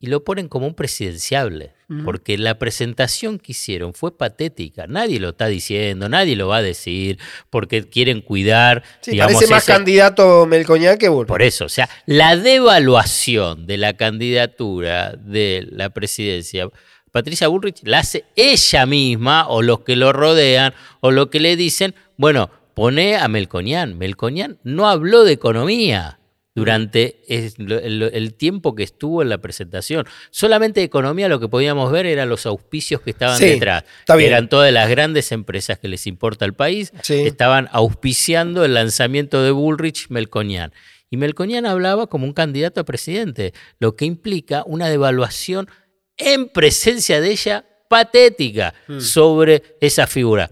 [0.00, 1.74] y lo ponen como un presidenciable.
[2.04, 4.86] Porque la presentación que hicieron fue patética.
[4.86, 7.18] Nadie lo está diciendo, nadie lo va a decir,
[7.50, 8.82] porque quieren cuidar.
[9.00, 11.28] Sí, digamos, parece más ese- candidato Melcoñán que Bullrich.
[11.28, 16.68] por eso, o sea, la devaluación de la candidatura de la presidencia,
[17.10, 21.56] Patricia Bullrich la hace ella misma o los que lo rodean o lo que le
[21.56, 23.98] dicen, bueno, pone a Melconian.
[23.98, 26.18] Melconian no habló de economía
[26.54, 30.06] durante el, el tiempo que estuvo en la presentación.
[30.30, 33.84] Solamente de economía lo que podíamos ver eran los auspicios que estaban Sí, detrás.
[34.00, 34.28] está bien.
[34.32, 37.14] Eran todas las grandes empresas que les importa al país Sí.
[37.20, 40.72] estaban auspiciando el lanzamiento de Bullrich Melconian.
[41.10, 45.68] Y Melconian hablaba como un candidato a presidente, lo que implica una devaluación
[46.16, 49.00] en presencia de ella patética Mm.
[49.00, 50.50] sobre esa figura.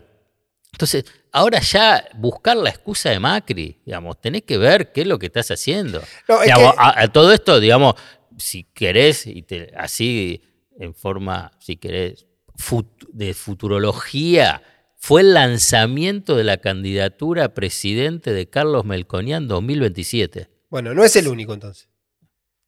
[0.72, 5.18] Entonces, ahora ya buscar la excusa de Macri, digamos, tenés que ver qué es lo
[5.18, 6.02] que estás haciendo.
[6.28, 7.94] No, es Digamos, que- a, a todo esto, digamos,
[8.38, 10.42] si querés, y te- así
[10.78, 14.62] en forma, si querés, fut- de futurología,
[14.96, 20.48] fue el lanzamiento de la candidatura a presidente de Carlos Melconian 2027.
[20.70, 21.88] Bueno, no es el único entonces.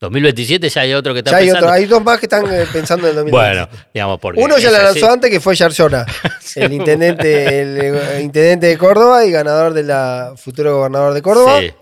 [0.03, 1.67] 2027 ya hay otro que está Ya hay, pensando.
[1.67, 3.31] otro, hay dos más que están eh, pensando en el 2027.
[3.71, 4.41] bueno, digamos, porque.
[4.43, 4.99] Uno ya la así.
[5.01, 6.05] lanzó antes, que fue Yarzona,
[6.57, 11.61] el intendente, el, eh, intendente de Córdoba y ganador de la futuro gobernador de Córdoba.
[11.61, 11.73] Sí.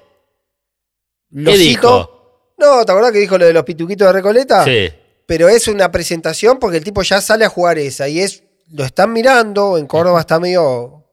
[1.31, 1.69] Lo ¿Qué cito.
[1.71, 2.53] dijo?
[2.59, 4.65] No, ¿te acordás que dijo lo de los pituquitos de Recoleta?
[4.65, 4.91] Sí.
[5.27, 8.85] Pero es una presentación porque el tipo ya sale a jugar esa y es lo
[8.85, 11.07] están mirando, en Córdoba está medio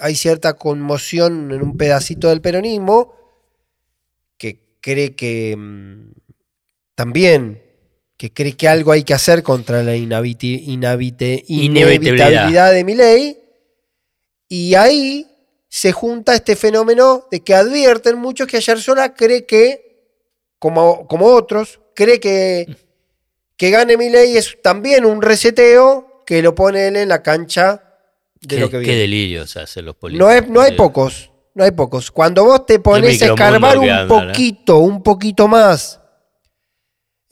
[0.00, 3.14] hay cierta conmoción en un pedacito del peronismo
[4.38, 6.12] que cree que mm,
[6.94, 7.62] también
[8.16, 10.62] que cree que algo hay que hacer contra la inhabite-
[11.48, 12.72] Inevitabilidad.
[12.72, 13.38] de mi ley
[14.48, 15.26] y ahí
[15.68, 19.90] se junta este fenómeno de que advierten muchos que ayer sola cree que
[20.58, 22.76] como, como otros cree que
[23.56, 27.82] que gane Milei es también un reseteo que lo pone él en la cancha
[28.40, 28.98] de qué, lo que qué viene.
[29.00, 30.28] delirios hacen los políticos.
[30.28, 32.10] No, es- no hay Eh, pocos, no hay pocos.
[32.10, 34.26] Cuando vos te pones a escarbar un anda, ¿no?
[34.32, 36.00] poquito, un poquito más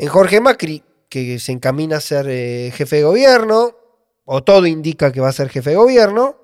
[0.00, 3.76] en Jorge Macri, que se encamina a ser eh, jefe de gobierno,
[4.24, 6.40] o todo indica que va a ser jefe de gobierno,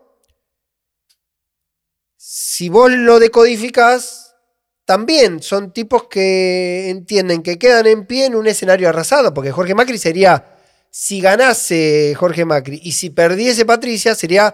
[2.18, 4.34] si vos lo decodificás,
[4.84, 9.74] también son tipos que entienden que quedan en pie en un escenario arrasado, porque Jorge
[9.74, 10.58] Macri sería,
[10.90, 14.52] si ganase Jorge Macri y si perdiese Patricia, sería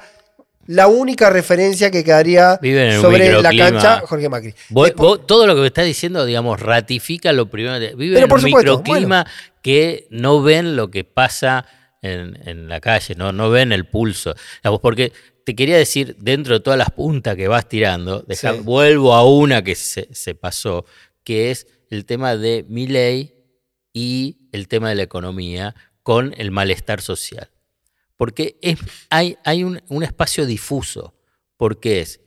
[0.66, 2.59] la única referencia que quedaría
[3.01, 4.55] sobre la cancha Jorge Macri.
[4.70, 7.79] Vos- Después- vos- todo lo que me estás diciendo, digamos, ratifica lo primero.
[7.81, 9.27] de- Viven Pero en por un supuesto, microclima
[9.62, 11.66] que no ven lo que pasa
[12.01, 14.35] en, en la calle, no, no ven el pulso.
[14.62, 15.12] Digamos, porque
[15.44, 18.61] te quería decir, dentro de todas las puntas que vas tirando, deja- Sí.
[18.62, 20.85] vuelvo a una que se, se pasó,
[21.25, 23.35] que es el tema de mi ley
[23.92, 27.48] y el tema de la economía con el malestar social.
[28.16, 28.79] Porque es,
[29.11, 31.14] hay, hay un, un espacio difuso,
[31.57, 32.20] porque es,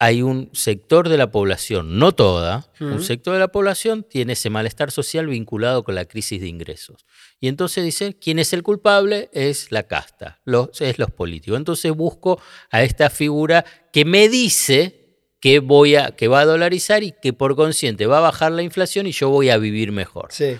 [0.00, 4.48] hay un sector de la población, no toda, un sector de la población tiene ese
[4.48, 7.04] malestar social vinculado con la crisis de ingresos.
[7.40, 9.28] Y entonces dice, ¿quién es el culpable?
[9.32, 11.58] Es la casta, los, es los políticos.
[11.58, 12.40] Entonces busco
[12.70, 17.32] a esta figura que me dice que, voy a, que va a dolarizar y que
[17.32, 20.28] por consciente va a bajar la inflación y yo voy a vivir mejor.
[20.30, 20.58] Sí.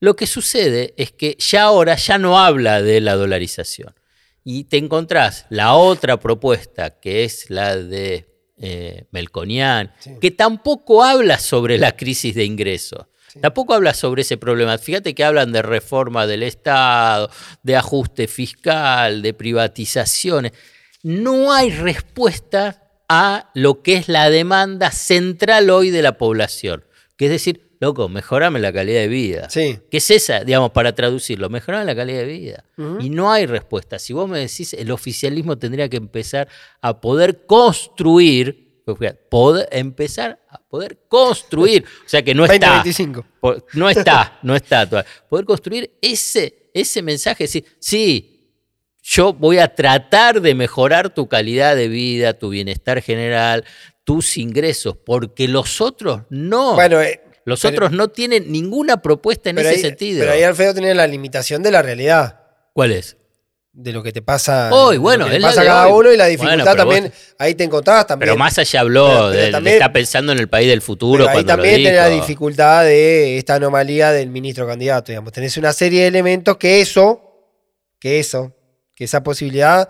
[0.00, 3.94] Lo que sucede es que ya ahora ya no habla de la dolarización.
[4.44, 8.28] Y te encontrás la otra propuesta, que es la de
[8.58, 10.12] eh, Melconian, Sí.
[10.20, 13.06] que tampoco habla sobre la crisis de ingresos.
[13.40, 14.78] Tampoco habla sobre ese problema.
[14.78, 17.28] Fíjate que hablan de reforma del Estado,
[17.62, 20.52] de ajuste fiscal, de privatizaciones.
[21.02, 26.84] No hay respuesta a lo que es la demanda central hoy de la población.
[27.18, 29.50] Que es decir, loco, mejorame la calidad de vida.
[29.50, 29.78] Sí.
[29.90, 31.48] ¿Qué es esa, digamos, para traducirlo?
[31.50, 32.64] Mejorar la calidad de vida.
[33.00, 33.98] Y no hay respuesta.
[33.98, 36.48] Si vos me decís, el oficialismo tendría que empezar
[36.80, 43.26] a poder construir, pues poder- empezar a poder construir, o sea que no está, 2025.
[43.40, 45.10] po- no está, no está todavía.
[45.28, 48.32] Poder construir ese, ese mensaje, decir, sí,
[49.02, 53.64] yo voy a tratar de mejorar tu calidad de vida, tu bienestar general,
[54.04, 56.74] tus ingresos, porque los otros no.
[56.74, 60.20] Bueno, eh, Los Pero- otros no tienen ninguna propuesta en ese ahí, sentido.
[60.20, 62.40] pero ahí Alfredo tiene la limitación de la realidad.
[62.74, 63.16] ¿Cuál es?
[63.72, 66.00] De lo que te pasa, Hoy, bueno, la pasa cada hoy.
[66.00, 67.04] uno y la dificultad también.
[67.04, 68.26] vos- ahí te encontrás también.
[68.30, 70.82] Pero más allá habló, Pero- pero de, de también- está pensando en el país del
[70.82, 75.32] futuro Pero ahí cuando también tenés la dificultad de esta anomalía del ministro candidato, digamos.
[75.32, 77.20] Tenés una serie de elementos que eso,
[78.00, 78.52] que eso,
[78.94, 79.88] que esa posibilidad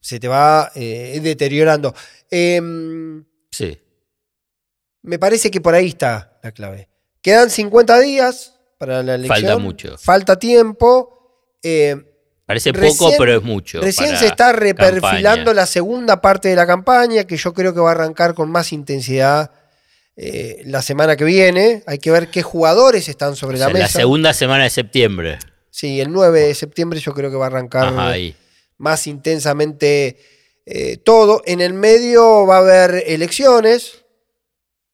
[0.00, 1.94] se te va eh, deteriorando.
[2.30, 3.78] Em, Sí.
[5.02, 6.88] me parece que por ahí está la clave.
[7.22, 9.40] Quedan 50 días para la elección.
[9.40, 9.98] Falta mucho.
[9.98, 11.10] Falta tiempo.
[11.62, 11.96] eh,
[12.46, 13.80] Parece Recién- poco, pero es mucho.
[13.80, 15.54] Recién se está reperfilando campaña.
[15.54, 18.70] la segunda parte de la campaña, que yo creo que va a arrancar con más
[18.74, 19.50] intensidad
[20.16, 21.82] eh, la semana que viene.
[21.86, 23.98] Hay que ver qué jugadores están sobre O sea, la la mesa.
[23.98, 25.38] segunda semana de septiembre.
[25.70, 28.36] Sí, el 9 de septiembre yo creo que va a arrancar Ajá, ahí.
[28.76, 30.18] más intensamente
[30.66, 31.40] eh, todo.
[31.46, 34.03] En el medio va a haber elecciones,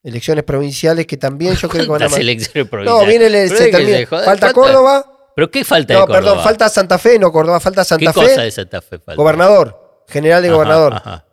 [0.03, 2.07] elecciones provinciales que también yo creo que van a...
[2.09, 4.25] ¿Cuántas mar- elecciones No, viene el, joda.
[4.25, 4.53] Falta.
[4.53, 5.33] Córdoba.
[5.37, 6.21] ¿Pero qué falta No, de Córdoba?
[6.31, 8.27] perdón, falta Santa Fe, no Córdoba, falta Santa ¿Qué Fe.
[8.29, 9.15] cosa de Santa Fe falta?
[9.15, 10.95] Gobernador, general de Ajá, gobernador.
[10.95, 11.25] ajá.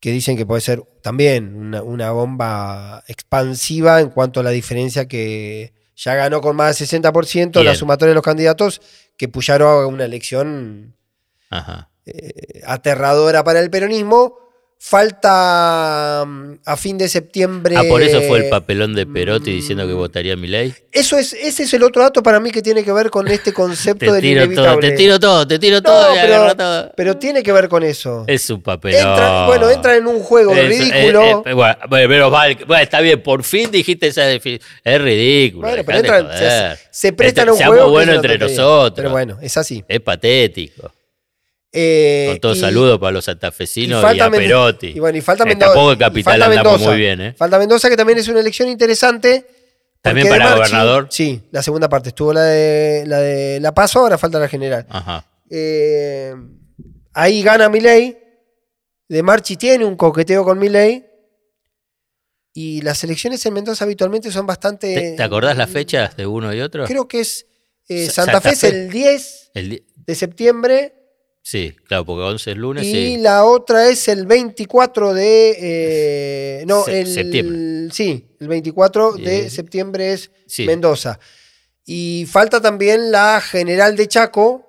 [0.00, 5.06] que dicen que puede ser también una, una bomba expansiva en cuanto a la diferencia
[5.06, 7.76] que ya ganó con más del 60% la Bien.
[7.76, 8.80] sumatoria de los candidatos,
[9.16, 10.96] que Puyaro haga una elección
[11.50, 11.90] Ajá.
[12.06, 14.38] eh, aterradora para el peronismo.
[14.84, 17.76] Falta mm, a fin de septiembre.
[17.78, 20.74] Ah, por eso fue el papelón de Perotti diciendo que votaría a mi ley.
[20.90, 23.52] Eso es, ese es el otro dato para mí que tiene que ver con este
[23.54, 24.90] concepto Te del tiro todo, inevitable.
[24.90, 26.92] te tiro todo, te tiro No, todo y pero- todo.
[26.96, 28.24] Pero tiene que ver con eso.
[28.26, 29.00] Es un papelón.
[29.00, 31.22] Entra- bueno, entra en un juego Es- ridículo.
[31.46, 34.68] eh, eh, bueno, bueno, está bien, por fin dijiste esa definición.
[34.82, 35.68] Es ridículo.
[35.68, 37.86] Bueno, pero dejate entran- se, se prestan Entre- a un seamos juego.
[37.88, 38.92] que buenos es entre nosotros.
[38.96, 39.84] Pero bueno, es así.
[39.86, 40.90] Es patético.
[41.74, 44.88] Eh, Con todo y- saludo para los santafesinos y, a Perotti.
[44.88, 45.72] Y bueno, y falta Eh, Mendoza.
[45.72, 46.90] Tampoco y Capital falta andamos Mendoza.
[46.90, 47.34] muy bien, ¿eh?
[47.34, 49.46] Falta Mendoza, que también es una elección interesante.
[50.02, 51.06] ¿También para Marchi- gobernador?
[51.10, 52.10] Sí, la segunda parte.
[52.10, 54.84] Estuvo la de la, de la Paso, ahora falta la general.
[54.90, 55.24] Ajá.
[55.48, 56.34] Eh,
[57.14, 58.18] ahí gana Milei.
[59.08, 61.06] De Marchi tiene un coqueteo con Milei.
[62.54, 64.94] Y las elecciones en Mendoza habitualmente son bastante.
[64.94, 66.84] ¿Te, te acordás las fechas de uno y otro?
[66.84, 67.46] Creo que es.
[67.88, 70.94] eh, Sa- Santa, Fe es el 10 El di- de septiembre.
[71.42, 73.16] Sí, claro, porque 11 es lunes, Y sí.
[73.18, 75.56] la otra es el 24 de.
[75.60, 77.06] eh, no, Se- el.
[77.08, 77.58] septiembre.
[77.92, 80.64] Sí, el 24 de septiembre es Sí.
[80.66, 81.18] Mendoza.
[81.84, 84.68] Y falta también la general de Chaco,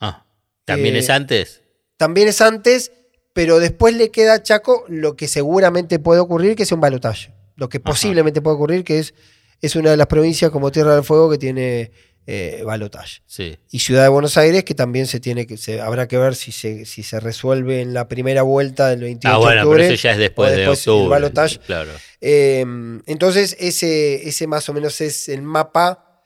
[0.00, 0.24] Ah,
[0.64, 1.60] ¿también Eh, es antes?
[1.96, 2.92] también es antes,
[3.32, 7.32] pero después le queda a Chaco lo que seguramente puede ocurrir, que es un balotaje.
[7.56, 7.84] Lo que Ajá.
[7.90, 9.14] posiblemente puede ocurrir, que es,
[9.60, 11.90] es una de las provincias como Tierra del Fuego que tiene
[12.26, 13.20] eh, balotaje.
[13.26, 13.58] Sí.
[13.70, 16.52] Y Ciudad de Buenos Aires, que también se tiene que, se, habrá que ver si
[16.52, 19.78] se, si se resuelve en la primera vuelta del 28 Ah, de bueno, octubre.
[19.82, 21.08] pero eso ya es después, de el octubre.
[21.08, 21.58] balotaje.
[21.58, 21.90] Claro.
[22.20, 22.64] Eh,
[23.06, 26.20] entonces, ese, ese más o menos es el mapa.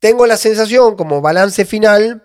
[0.00, 2.24] Tengo la sensación, como balance final,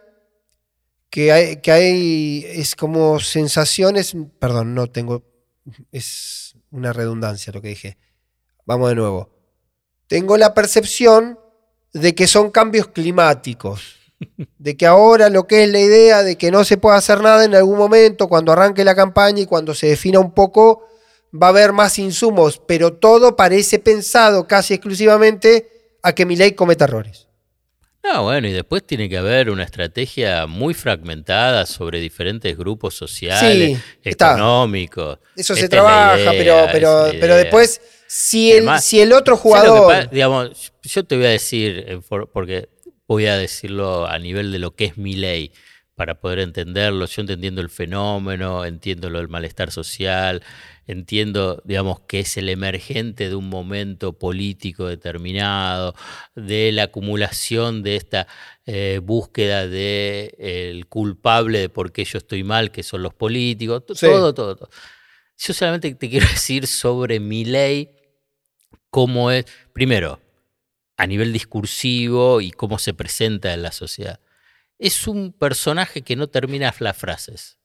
[1.12, 5.24] que hay, que hay es como sensaciones, perdón, no tengo,
[5.92, 7.98] es una redundancia lo que dije.
[8.66, 9.30] Vamos de nuevo.
[10.08, 11.40] Tengo la percepción
[11.94, 13.96] de que son cambios climáticos.
[14.58, 17.46] De que ahora lo que es la idea de que no se puede hacer nada
[17.46, 20.88] en algún momento, cuando arranque la campaña y cuando se defina un poco,
[21.32, 25.70] va a haber más insumos, pero todo parece pensado casi exclusivamente
[26.02, 27.27] a que mi ley cometa errores.
[28.14, 33.78] No, bueno, y después tiene que haber una estrategia muy fragmentada sobre diferentes grupos sociales,
[33.78, 34.32] Sí, está.
[34.34, 35.20] económicos.
[35.36, 39.36] Eso se Esta trabaja, idea, pero, pero, pero después, si el, Además, si el otro
[39.36, 39.88] ¿Sabes lo que jugador.
[39.96, 40.10] pasa?
[40.12, 42.70] digamos, yo te voy a decir, for- porque
[43.08, 45.52] voy a decirlo a nivel de lo que es mi ley,
[45.98, 47.08] para poder entenderlo.
[47.08, 50.44] Yo entendiendo el fenómeno, entiendo lo del malestar social,
[50.86, 55.96] entiendo, digamos, que es el emergente de un momento político determinado,
[56.36, 58.28] de la acumulación de esta
[58.68, 63.16] eh, búsqueda de eh, el culpable de por qué yo estoy mal, que son los
[63.16, 64.06] políticos, Sí.
[64.06, 64.70] todo, todo, todo.
[65.40, 67.90] Yo solamente te quiero decir sobre mi ley,
[68.92, 70.22] cómo es, primero,
[70.96, 74.20] a nivel discursivo y cómo se presenta en la sociedad.
[74.80, 77.58] Es un personaje que no termina las frases.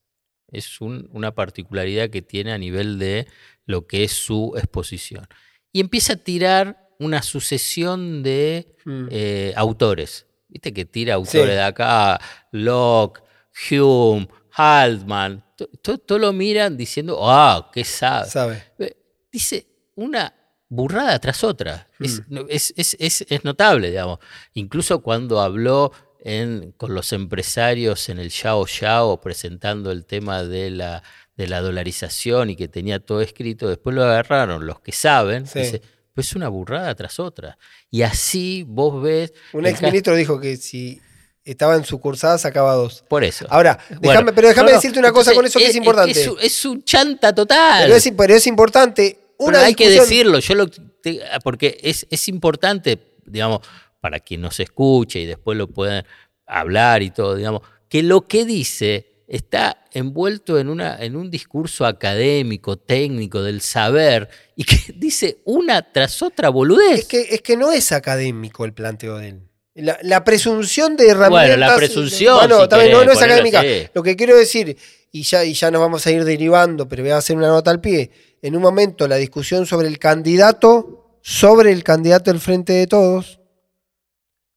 [0.48, 3.26] Es un- una particularidad que tiene a nivel de
[3.66, 5.26] lo que es su exposición.
[5.72, 9.08] Y empieza a tirar una sucesión de Mm.
[9.10, 10.26] eh, autores.
[10.48, 11.56] Viste que tira autores Sí.
[11.56, 12.20] de acá,
[12.52, 13.22] Locke,
[13.70, 15.44] Hume, Haltman.
[15.56, 18.28] to- to- Todo lo miran diciendo, ah, qué sabe.
[18.28, 18.62] ¿Sabe?
[18.78, 18.96] Eh,
[19.30, 20.34] Dice una
[20.68, 21.88] burrada tras otra.
[21.98, 22.04] Hmm.
[22.50, 24.18] es- es- es- es notable, digamos.
[24.54, 25.90] Incluso cuando habló
[26.24, 31.02] en- con los empresarios en el Yao Yao presentando el tema de la,
[31.36, 35.58] de la dolarización y que tenía todo escrito, después lo agarraron los que saben, Sí.
[35.60, 35.82] dice,
[36.14, 37.58] pues es una burrada tras otra.
[37.90, 39.32] Y así vos ves...
[39.52, 41.00] Un el ex ca- ministro dijo que si
[41.44, 43.02] estaba en su cursada sacaba dos.
[43.08, 43.46] Por eso.
[43.50, 46.12] Ahora, Bueno, pero déjame no, decirte una cosa con eso que es, importante.
[46.12, 47.84] Es, es un chanta total.
[47.84, 49.18] pero, es, pero es importante.
[49.44, 53.60] Pero hay que decirlo, yo lo, te- porque es, es importante, digamos,
[54.02, 56.04] para quien nos escuche y después lo puedan
[56.44, 61.86] hablar y todo, digamos, que lo que dice está envuelto en, una, en un discurso
[61.86, 66.98] académico, técnico, del saber, y que dice una tras otra boludez.
[66.98, 69.40] Es que, es que no es académico el planteo de él.
[69.74, 71.48] La, la presunción de herramientas.
[71.48, 73.60] Bueno, la presunción, Bueno, si no, no es académica.
[73.60, 73.86] así.
[73.94, 74.76] Lo que quiero decir,
[75.12, 77.70] y ya, y ya nos vamos a ir derivando, pero voy a hacer una nota
[77.70, 78.10] al pie.
[78.42, 83.38] En un momento, la discusión sobre el candidato, sobre el candidato del Frente de Todos,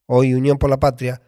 [0.08, 1.22] hoy Unión por la Patria,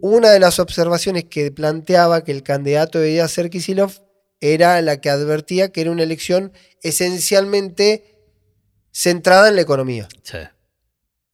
[0.00, 3.92] una de las observaciones que planteaba que el candidato debía ser Kisilov
[4.40, 8.04] era la que advertía que era una elección esencialmente
[8.92, 10.08] centrada en la economía.
[10.22, 10.38] Sí.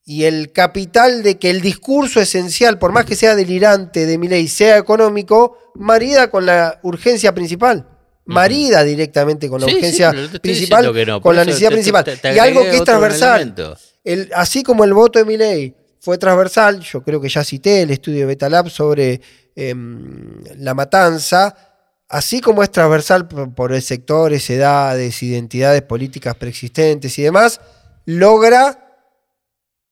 [0.05, 4.29] Y el capital de que el discurso esencial, por más que sea delirante de mi
[4.29, 7.87] ley, sea económico, marida con la urgencia principal.
[8.25, 12.05] Marida directamente con la Sí, urgencia principal, no, con la necesidad te- principal.
[12.05, 13.55] te- te y algo que es transversal.
[14.05, 17.83] El- así como el voto de mi ley fue transversal, yo creo que ya cité
[17.83, 19.21] el estudio de Betalab sobre
[19.55, 21.55] em, la matanza,
[22.09, 27.61] así como es transversal por, sectores, edades, identidades políticas preexistentes y demás,
[28.05, 28.85] logra,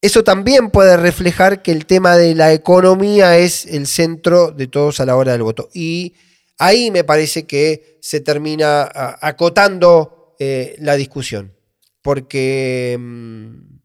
[0.00, 5.00] eso también puede reflejar que el tema de la economía es el centro de todos
[5.00, 5.68] a la hora del voto.
[5.74, 6.14] Y
[6.58, 8.88] ahí me parece que se termina
[9.20, 11.54] acotando eh, la discusión,
[12.02, 13.76] porque mm,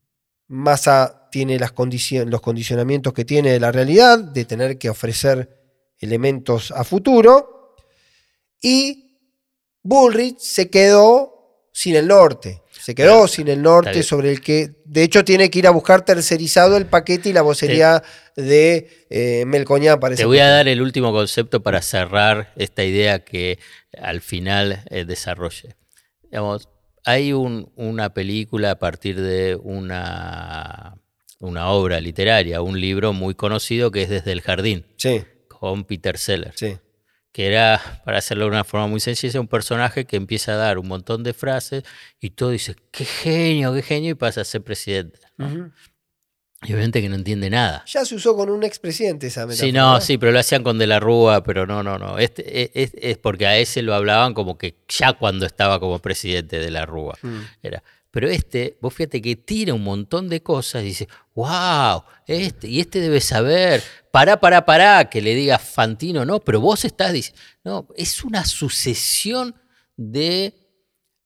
[0.48, 5.50] Massa tiene las condici- los condicionamientos que tiene de la realidad, de tener que ofrecer
[6.00, 7.76] elementos a futuro,
[8.62, 9.18] y
[9.84, 12.62] Bullrich se quedó sin el norte.
[12.72, 16.04] Se quedó sin el norte sobre el que, de hecho, tiene que ir a buscar
[16.04, 18.02] tercerizado el paquete y la vocería
[18.36, 23.24] de eh, Melcoñán para Te voy a dar el último concepto para cerrar esta idea
[23.24, 23.60] que
[24.00, 25.76] al final eh, desarrolle.
[26.24, 26.70] Digamos,
[27.06, 30.98] hay un- una película a partir de una,
[31.42, 36.18] una obra literaria, un libro muy conocido que es Desde el Jardín, Sí, con Peter
[36.18, 36.78] Sellers, sí.
[37.34, 40.78] que era, para hacerlo de una forma muy sencilla, un personaje que empieza a dar
[40.80, 41.84] un montón de frases
[42.20, 45.20] y todo dice, qué genio, qué genio, y pasa a ser presidente.
[46.64, 47.84] Y obviamente que no entiende nada.
[47.88, 49.66] Ya se usó con un expresidente esa metáfora.
[49.66, 52.20] Sí, no, sí, pero lo hacían con De la Rúa, pero no, no, no.
[52.20, 55.98] Este, es, es- es porque a ese lo hablaban como que ya cuando estaba como
[55.98, 57.18] presidente de la Rúa.
[57.24, 57.40] Mm.
[57.64, 57.84] Era.
[58.12, 62.82] Pero este, vos fíjate que tira un montón de cosas y dice, wow, este, y
[62.82, 63.82] este debe saber,
[64.12, 68.44] pará, pará, pará, que le diga Fantino, no, pero vos estás diciendo, no, es una
[68.46, 69.56] sucesión
[69.96, 70.54] de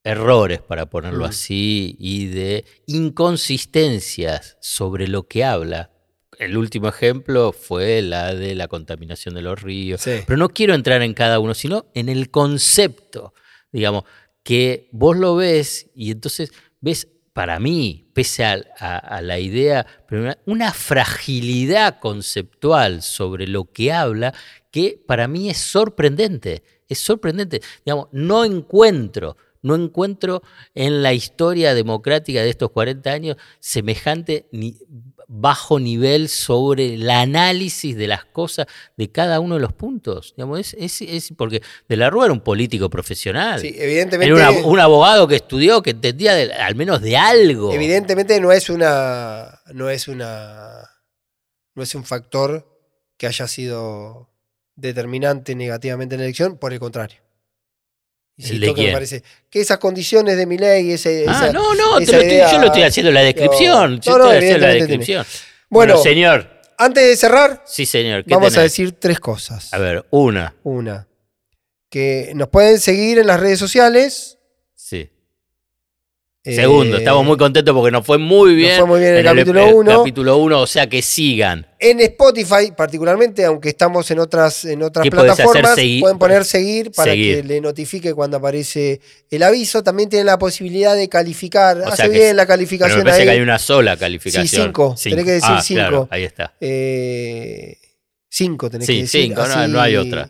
[0.04, 1.30] errores, para ponerlo Mm.
[1.30, 5.92] así, y de inconsistencias sobre lo que habla.
[6.38, 10.02] El último ejemplo fue la de la contaminación de los ríos.
[10.02, 10.20] Sí.
[10.28, 13.34] Pero no quiero entrar en cada uno, sino en el concepto,
[13.72, 14.04] digamos,
[14.44, 16.52] que vos lo ves y entonces
[16.86, 19.86] ves, para mí, pese a, la idea,
[20.46, 24.34] una fragilidad conceptual sobre lo que habla
[24.72, 27.62] que para mí es sorprendente, es sorprendente.
[27.84, 30.44] Digamos, no encuentro, no encuentro
[30.76, 34.78] en la historia democrática de estos 40 años semejante ni
[35.28, 40.34] bajo nivel sobre el análisis de las cosas de cada uno de los puntos.
[40.38, 43.60] Digamos, es, es- es- porque De la Rúa era un político profesional.
[43.60, 44.34] Sí, evidentemente.
[44.36, 47.74] Era una- un abogado que estudió, que entendía de- al menos de algo.
[47.74, 49.62] Evidentemente no es una.
[49.74, 50.90] No es una.
[51.74, 52.68] No es un factor
[53.18, 54.30] que haya sido
[54.76, 57.18] determinante negativamente en la elección, por el contrario.
[58.38, 61.74] ¿El de que me parece que esas condiciones de mi ley, ese, Ah, esa- no,
[61.74, 63.96] no, te estoy- yo lo estoy haciendo la descripción.
[63.96, 65.26] No, yo no, estoy haciendo la descripción.
[65.70, 66.50] Bueno, Bueno, señor.
[66.78, 68.26] antes de cerrar, Sí, señor.
[68.26, 69.74] ¿qué vamos a decir tres cosas.
[69.74, 70.54] A ver, una.
[70.64, 71.08] Una,
[71.90, 74.38] que nos pueden seguir en las redes sociales.
[76.46, 76.52] Sí.
[76.52, 78.78] eh, Segundo, estamos muy contentos porque nos fue muy bien.
[78.78, 79.98] fue muy bien el capítulo uno.
[79.98, 81.66] capítulo 1, o sea que sigan.
[81.80, 87.38] En Spotify, particularmente, aunque estamos en otras, en otras plataformas, pueden poner seguir para Seguir.
[87.42, 89.82] que le notifique cuando aparece el aviso.
[89.82, 91.80] También tienen la posibilidad de calificar.
[91.80, 93.26] O Hace bien la Pero me calificación parece ahí.
[93.26, 94.48] que hay una sola calificación.
[94.48, 94.96] Sí, cinco.
[95.04, 95.80] Tenés que decir Ah, cinco.
[95.80, 96.54] claro, ahí está.
[96.62, 97.78] Eh,
[98.30, 99.22] cinco tenés Sí, que decir.
[99.24, 100.30] cinco, no- así, no hay otra.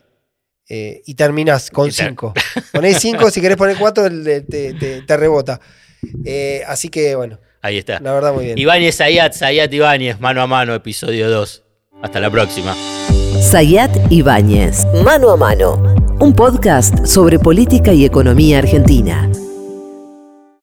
[0.70, 2.34] eh, y terminás con Y ter- cinco.
[2.74, 5.60] Ponés cinco, si querés poner cuatro, te, te- te rebota.
[6.26, 8.00] Eh, así que, bueno, Ahí está.
[8.00, 8.58] la verdad, muy bien.
[8.58, 11.64] Ibáñez Zayat, Zayat Ibáñez, mano a mano, episodio 2.
[12.04, 12.76] Hasta la próxima.
[13.42, 19.30] Sayat Ibáñez, Mano a Mano, un podcast sobre política y economía argentina.